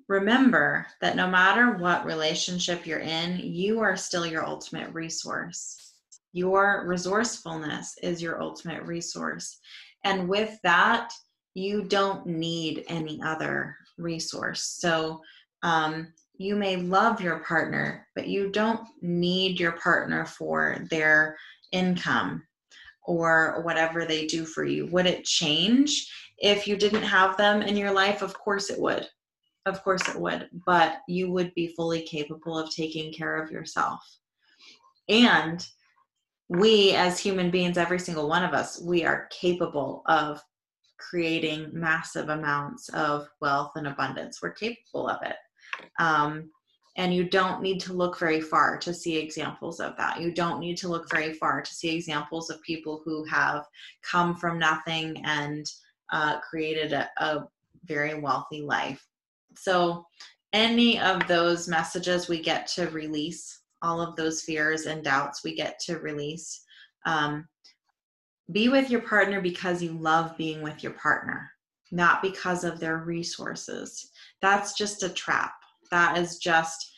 remember 0.09 0.87
that 1.01 1.17
no 1.17 1.29
matter 1.29 1.73
what 1.79 2.05
relationship 2.05 2.87
you're 2.87 3.01
in, 3.01 3.39
you 3.39 3.81
are 3.81 3.97
still 3.97 4.27
your 4.27 4.47
ultimate 4.47 4.93
resource. 4.93 5.93
Your 6.33 6.85
resourcefulness 6.87 7.97
is 8.03 8.21
your 8.21 8.43
ultimate 8.43 8.83
resource. 8.85 9.59
And 10.03 10.29
with 10.29 10.59
that, 10.63 11.13
you 11.55 11.85
don't 11.85 12.27
need 12.27 12.85
any 12.89 13.23
other 13.23 13.77
resource. 13.99 14.63
So, 14.63 15.23
um, 15.63 16.13
you 16.37 16.57
may 16.57 16.77
love 16.77 17.21
your 17.21 17.39
partner, 17.41 18.09
but 18.17 18.27
you 18.27 18.51
don't 18.51 18.87
need 19.01 19.61
your 19.61 19.73
partner 19.73 20.27
for 20.27 20.79
their 20.91 21.37
income 21.71 22.43
or 23.05 23.63
whatever 23.63 24.05
they 24.05 24.27
do 24.27 24.45
for 24.45 24.65
you. 24.65 24.87
Would 24.87 25.07
it 25.07 25.25
change 25.25 26.11
if 26.39 26.67
you 26.67 26.77
didn't 26.77 27.03
have 27.03 27.37
them 27.37 27.63
in 27.63 27.77
your 27.77 27.93
life? 27.93 28.23
Of 28.23 28.35
course 28.35 28.71
it 28.71 28.81
would. 28.81 29.07
Of 29.67 29.83
course 29.83 30.07
it 30.09 30.17
would. 30.17 30.49
But 30.67 30.99
you 31.09 31.31
would 31.31 31.53
be 31.55 31.69
fully 31.69 32.03
capable 32.03 32.59
of 32.59 32.71
taking 32.71 33.13
care 33.13 33.43
of 33.43 33.51
yourself. 33.51 34.01
And 35.09 35.67
we, 36.49 36.93
as 36.93 37.19
human 37.19 37.51
beings, 37.51 37.79
every 37.79 37.99
single 37.99 38.29
one 38.29 38.45
of 38.45 38.53
us, 38.53 38.81
we 38.81 39.05
are 39.05 39.29
capable 39.31 40.03
of 40.07 40.43
creating 40.99 41.71
massive 41.73 42.29
amounts 42.29 42.89
of 42.91 43.29
wealth 43.41 43.73
and 43.77 43.87
abundance. 43.87 44.41
We're 44.43 44.53
capable 44.53 45.09
of 45.09 45.19
it. 45.23 45.37
Um, 45.99 46.51
and 46.97 47.13
you 47.13 47.25
don't 47.25 47.61
need 47.61 47.81
to 47.81 47.93
look 47.93 48.19
very 48.19 48.41
far 48.41 48.79
to 48.79 48.95
see 48.95 49.17
examples 49.17 49.81
of 49.81 49.97
that. 49.97 50.21
You 50.21 50.33
don't 50.33 50.61
need 50.61 50.77
to 50.79 50.89
look 50.89 51.11
very 51.11 51.33
far 51.33 51.61
to 51.61 51.75
see 51.75 51.95
examples 51.95 52.51
of 52.51 52.63
people 52.63 53.03
who 53.05 53.25
have 53.25 53.65
come 54.03 54.37
from 54.37 54.59
nothing 54.59 55.21
and 55.25 55.67
uh, 56.13 56.39
created 56.41 56.93
a, 56.93 57.11
a 57.19 57.49
very 57.85 58.21
wealthy 58.21 58.63
life. 58.63 59.05
So, 59.57 60.07
any 60.53 61.01
of 61.01 61.27
those 61.27 61.67
messages 61.67 62.29
we 62.29 62.41
get 62.41 62.69
to 62.69 62.87
release, 62.91 63.63
all 63.83 64.01
of 64.01 64.15
those 64.15 64.43
fears 64.43 64.87
and 64.87 65.03
doubts 65.03 65.43
we 65.43 65.57
get 65.57 65.81
to 65.81 65.99
release. 65.99 66.63
Um, 67.07 67.49
be 68.53 68.69
with 68.69 68.89
your 68.89 69.01
partner 69.01 69.41
because 69.41 69.83
you 69.83 69.93
love 69.93 70.37
being 70.37 70.63
with 70.63 70.83
your 70.85 70.93
partner, 70.93 71.51
not 71.91 72.23
because 72.23 72.63
of 72.63 72.79
their 72.79 72.99
resources. 72.99 74.11
That's 74.43 74.75
just 74.75 75.03
a 75.03 75.09
trap 75.09 75.55
that 75.95 76.19
is 76.19 76.39
just 76.39 76.91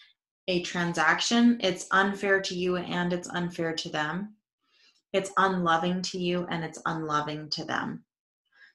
a 0.49 0.63
transaction. 0.63 1.59
It's 1.61 1.87
unfair 1.91 2.41
to 2.41 2.55
you 2.55 2.77
and 2.77 3.13
it's 3.13 3.29
unfair 3.29 3.75
to 3.75 3.91
them. 3.91 4.37
It's 5.13 5.31
unloving 5.37 6.01
to 6.03 6.19
you 6.19 6.47
and 6.51 6.65
it's 6.65 6.81
unloving 6.87 7.51
to 7.51 7.67
them. 7.67 8.05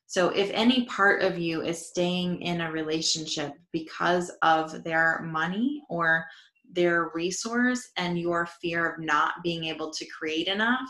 So, 0.05 0.29
if 0.29 0.51
any 0.53 0.85
part 0.85 1.23
of 1.23 1.39
you 1.39 1.61
is 1.61 1.87
staying 1.87 2.41
in 2.41 2.61
a 2.61 2.71
relationship 2.71 3.53
because 3.71 4.29
of 4.43 4.83
their 4.83 5.21
money 5.23 5.81
or 5.89 6.25
their 6.71 7.09
resource 7.15 7.89
and 7.97 8.19
your 8.19 8.45
fear 8.61 8.91
of 8.91 9.03
not 9.03 9.35
being 9.41 9.63
able 9.65 9.89
to 9.91 10.05
create 10.05 10.47
enough, 10.47 10.89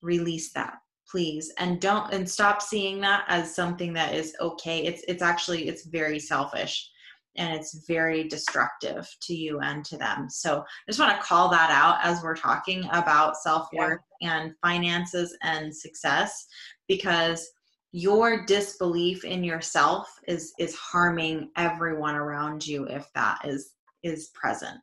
release 0.00 0.50
that 0.52 0.78
please 1.10 1.52
and 1.58 1.80
don't 1.80 2.12
and 2.14 2.28
stop 2.28 2.62
seeing 2.62 3.00
that 3.00 3.24
as 3.28 3.54
something 3.54 3.92
that 3.92 4.14
is 4.14 4.34
okay 4.40 4.84
it's 4.84 5.02
it's 5.08 5.20
actually 5.20 5.68
it's 5.68 5.84
very 5.86 6.18
selfish 6.18 6.88
and 7.36 7.54
it's 7.54 7.86
very 7.86 8.28
destructive 8.28 9.08
to 9.22 9.34
you 9.34 9.60
and 9.60 9.84
to 9.86 9.96
them. 9.96 10.28
So 10.28 10.60
I 10.60 10.90
just 10.90 11.00
want 11.00 11.18
to 11.18 11.26
call 11.26 11.48
that 11.50 11.70
out 11.70 11.98
as 12.04 12.22
we're 12.22 12.36
talking 12.36 12.84
about 12.92 13.36
self 13.36 13.68
worth 13.72 14.00
yeah. 14.20 14.40
and 14.40 14.54
finances 14.62 15.36
and 15.42 15.74
success 15.74 16.46
because 16.88 17.48
your 17.92 18.44
disbelief 18.46 19.24
in 19.24 19.44
yourself 19.44 20.08
is 20.26 20.54
is 20.58 20.74
harming 20.74 21.50
everyone 21.56 22.16
around 22.16 22.66
you 22.66 22.84
if 22.84 23.06
that 23.14 23.38
is 23.44 23.72
is 24.02 24.30
present 24.34 24.80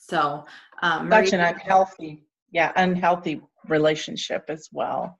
so 0.00 0.44
um 0.82 1.08
such 1.08 1.32
an 1.32 1.40
unhealthy 1.40 2.24
yeah 2.50 2.72
unhealthy 2.74 3.40
relationship 3.68 4.44
as 4.48 4.68
well 4.72 5.16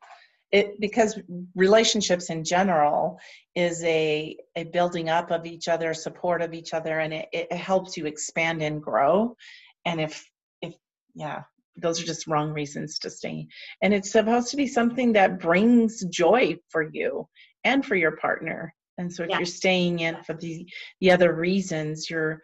it 0.53 0.81
because 0.81 1.19
relationships 1.55 2.31
in 2.31 2.45
general 2.45 3.19
is 3.55 3.83
a 3.85 4.37
a 4.55 4.65
building 4.65 5.09
up 5.09 5.31
of 5.31 5.45
each 5.47 5.69
other 5.69 5.93
support 5.93 6.43
of 6.43 6.55
each 6.55 6.73
other 6.73 7.01
and 7.01 7.13
it, 7.13 7.29
it 7.33 7.53
helps 7.53 7.97
you 7.97 8.07
expand 8.07 8.63
and 8.63 8.83
grow. 8.83 9.37
And 9.85 10.01
if 10.01 10.25
if 10.63 10.75
yeah 11.15 11.43
those 11.77 12.01
are 12.01 12.07
just 12.07 12.27
wrong 12.27 12.53
reasons 12.53 12.99
to 13.01 13.11
stay. 13.11 13.47
And 13.83 13.93
it's 13.93 14.11
supposed 14.11 14.51
to 14.51 14.57
be 14.57 14.67
something 14.67 15.13
that 15.13 15.39
brings 15.39 16.03
joy 16.07 16.57
for 16.71 16.89
you 16.91 17.29
and 17.65 17.85
for 17.85 17.97
your 17.97 18.17
partner. 18.17 18.75
And 18.97 19.13
so 19.13 19.25
if 19.25 19.31
yeah. 19.31 19.39
you're 19.39 19.47
staying 19.47 19.99
in 19.99 20.23
for 20.23 20.35
the 20.35 20.67
the 21.01 21.11
other 21.11 21.35
reasons 21.35 22.09
you're 22.09 22.43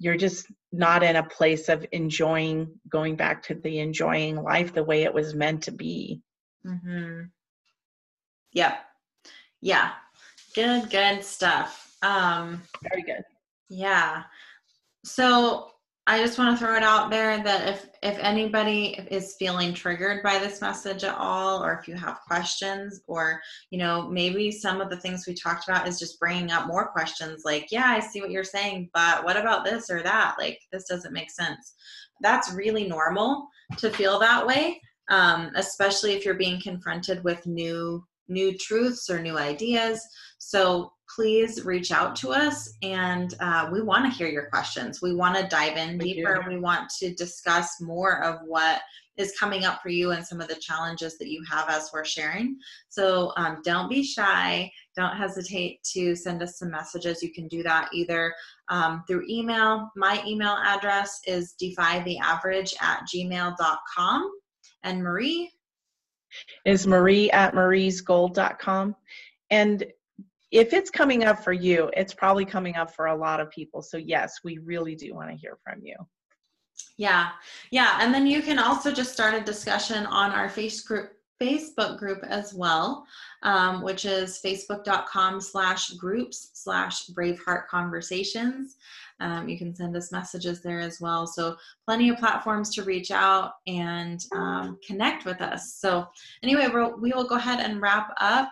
you're 0.00 0.16
just 0.16 0.46
not 0.72 1.02
in 1.04 1.16
a 1.16 1.22
place 1.22 1.68
of 1.68 1.86
enjoying 1.92 2.68
going 2.88 3.14
back 3.14 3.44
to 3.44 3.54
the 3.54 3.78
enjoying 3.78 4.36
life 4.36 4.74
the 4.74 4.82
way 4.82 5.04
it 5.04 5.14
was 5.14 5.34
meant 5.34 5.62
to 5.62 5.72
be 5.72 6.20
Mm-hmm. 6.66 7.22
Yep. 8.52 8.78
Yeah. 9.60 9.90
Good, 10.54 10.90
good 10.90 11.24
stuff. 11.24 11.96
Um, 12.02 12.62
Very 12.82 13.02
good. 13.02 13.24
Yeah. 13.68 14.24
So 15.04 15.70
I 16.06 16.18
just 16.18 16.38
want 16.38 16.58
to 16.58 16.62
throw 16.62 16.76
it 16.76 16.82
out 16.82 17.10
there 17.10 17.42
that 17.42 17.66
if 17.66 17.86
if 18.02 18.18
anybody 18.18 19.06
is 19.10 19.36
feeling 19.38 19.72
triggered 19.72 20.22
by 20.22 20.38
this 20.38 20.60
message 20.60 21.02
at 21.02 21.16
all, 21.16 21.64
or 21.64 21.72
if 21.72 21.88
you 21.88 21.94
have 21.94 22.20
questions, 22.26 23.00
or 23.06 23.40
you 23.70 23.78
know 23.78 24.08
maybe 24.10 24.50
some 24.50 24.82
of 24.82 24.90
the 24.90 24.98
things 24.98 25.24
we 25.26 25.34
talked 25.34 25.66
about 25.66 25.88
is 25.88 25.98
just 25.98 26.20
bringing 26.20 26.50
up 26.50 26.66
more 26.66 26.88
questions, 26.88 27.42
like 27.46 27.68
yeah, 27.72 27.86
I 27.86 28.00
see 28.00 28.20
what 28.20 28.30
you're 28.30 28.44
saying, 28.44 28.90
but 28.92 29.24
what 29.24 29.38
about 29.38 29.64
this 29.64 29.88
or 29.88 30.02
that? 30.02 30.34
Like 30.38 30.60
this 30.72 30.84
doesn't 30.84 31.14
make 31.14 31.30
sense. 31.30 31.74
That's 32.20 32.52
really 32.52 32.86
normal 32.86 33.48
to 33.78 33.90
feel 33.90 34.18
that 34.18 34.46
way 34.46 34.80
um, 35.10 35.50
especially 35.56 36.12
if 36.12 36.24
you're 36.24 36.34
being 36.34 36.60
confronted 36.60 37.22
with 37.24 37.46
new 37.46 38.04
new 38.28 38.56
truths 38.56 39.10
or 39.10 39.20
new 39.20 39.36
ideas. 39.36 40.00
So 40.38 40.92
please 41.14 41.64
reach 41.64 41.92
out 41.92 42.16
to 42.16 42.30
us, 42.32 42.72
and 42.82 43.34
uh, 43.40 43.68
we 43.70 43.82
want 43.82 44.04
to 44.04 44.10
hear 44.10 44.28
your 44.28 44.48
questions. 44.48 45.02
We 45.02 45.14
want 45.14 45.36
to 45.36 45.46
dive 45.46 45.76
in 45.76 45.98
We 45.98 46.14
deeper. 46.14 46.42
do. 46.42 46.48
We 46.48 46.58
want 46.58 46.90
to 47.00 47.14
discuss 47.14 47.80
more 47.80 48.22
of 48.24 48.38
what 48.46 48.80
is 49.16 49.32
coming 49.38 49.64
up 49.64 49.80
for 49.80 49.90
you 49.90 50.10
and 50.10 50.26
some 50.26 50.40
of 50.40 50.48
the 50.48 50.56
challenges 50.56 51.18
that 51.18 51.28
you 51.28 51.44
have 51.48 51.68
as 51.68 51.90
we're 51.92 52.04
sharing. 52.04 52.58
So 52.88 53.32
um, 53.36 53.60
don't 53.62 53.88
be 53.88 54.02
shy. 54.02 54.70
Don't 54.96 55.16
hesitate 55.16 55.82
to 55.92 56.16
send 56.16 56.42
us 56.42 56.58
some 56.58 56.70
messages. 56.70 57.22
You 57.22 57.32
can 57.32 57.46
do 57.46 57.62
that 57.62 57.90
either 57.92 58.34
um, 58.70 59.04
through 59.06 59.24
email. 59.28 59.88
My 59.94 60.22
email 60.26 60.56
address 60.64 61.20
is 61.26 61.54
defytheaverage 61.62 62.74
at 62.82 63.02
gmail.com. 63.14 64.30
And 64.84 65.02
Marie, 65.02 65.50
is 66.64 66.86
marie 66.86 67.30
at 67.30 67.54
mariesgold.com 67.54 68.96
and 69.50 69.84
if 70.54 70.72
it's 70.72 70.88
coming 70.88 71.24
up 71.24 71.42
for 71.42 71.52
you, 71.52 71.90
it's 71.96 72.14
probably 72.14 72.44
coming 72.44 72.76
up 72.76 72.94
for 72.94 73.06
a 73.06 73.14
lot 73.14 73.40
of 73.40 73.50
people. 73.50 73.82
So 73.82 73.96
yes, 73.96 74.38
we 74.44 74.58
really 74.58 74.94
do 74.94 75.12
want 75.12 75.30
to 75.30 75.36
hear 75.36 75.58
from 75.64 75.80
you. 75.82 75.96
Yeah, 76.96 77.30
yeah, 77.72 77.98
and 78.00 78.14
then 78.14 78.24
you 78.28 78.40
can 78.40 78.60
also 78.60 78.92
just 78.92 79.12
start 79.12 79.34
a 79.34 79.40
discussion 79.40 80.06
on 80.06 80.30
our 80.30 80.48
face 80.48 80.80
group, 80.80 81.10
Facebook 81.42 81.98
group 81.98 82.22
as 82.28 82.54
well, 82.54 83.04
um, 83.44 83.82
which 83.82 84.04
is 84.04 84.40
facebook.com 84.44 85.40
slash 85.40 85.90
groups 85.90 86.50
slash 86.54 87.06
Braveheart 87.08 87.68
Conversations. 87.68 88.76
Um, 89.20 89.48
you 89.48 89.56
can 89.56 89.74
send 89.74 89.96
us 89.96 90.10
messages 90.10 90.60
there 90.60 90.80
as 90.80 91.00
well. 91.00 91.26
So 91.26 91.56
plenty 91.86 92.08
of 92.08 92.18
platforms 92.18 92.74
to 92.74 92.82
reach 92.82 93.10
out 93.10 93.52
and 93.66 94.20
um, 94.34 94.78
connect 94.84 95.24
with 95.24 95.40
us. 95.40 95.74
So 95.74 96.06
anyway, 96.42 96.68
we'll, 96.72 96.98
we 96.98 97.12
will 97.12 97.28
go 97.28 97.36
ahead 97.36 97.60
and 97.60 97.80
wrap 97.80 98.12
up. 98.20 98.50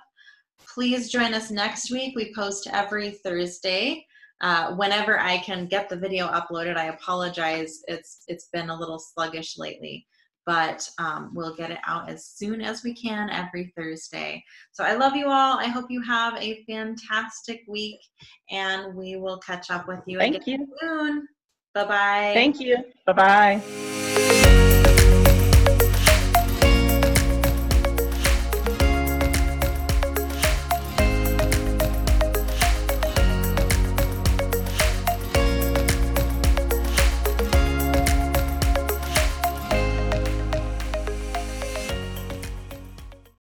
Please 0.72 1.10
join 1.10 1.34
us 1.34 1.50
next 1.50 1.90
week. 1.90 2.14
We 2.14 2.32
post 2.34 2.68
every 2.72 3.10
Thursday 3.10 4.06
uh, 4.42 4.74
whenever 4.74 5.18
I 5.18 5.38
can 5.38 5.66
get 5.66 5.88
the 5.88 5.96
video 5.96 6.28
uploaded. 6.28 6.76
I 6.76 6.86
apologize. 6.86 7.82
It's 7.88 8.24
it's 8.26 8.48
been 8.52 8.70
a 8.70 8.78
little 8.78 8.98
sluggish 8.98 9.56
lately, 9.56 10.06
but 10.46 10.88
um, 10.98 11.30
we'll 11.34 11.54
get 11.54 11.70
it 11.70 11.78
out 11.86 12.08
as 12.08 12.26
soon 12.26 12.60
as 12.60 12.82
we 12.82 12.94
can 12.94 13.30
every 13.30 13.72
Thursday. 13.76 14.42
So 14.72 14.84
I 14.84 14.94
love 14.94 15.14
you 15.14 15.28
all. 15.28 15.58
I 15.58 15.66
hope 15.66 15.86
you 15.90 16.02
have 16.02 16.36
a 16.36 16.64
fantastic 16.64 17.62
week, 17.68 18.00
and 18.50 18.94
we 18.94 19.16
will 19.16 19.38
catch 19.38 19.70
up 19.70 19.86
with 19.88 20.00
you 20.06 20.18
Thank 20.18 20.36
again 20.36 20.60
you. 20.60 20.76
soon. 20.80 21.28
Bye 21.74 21.84
bye. 21.84 22.30
Thank 22.34 22.60
you. 22.60 22.76
Bye 23.06 23.60
bye. 23.62 24.68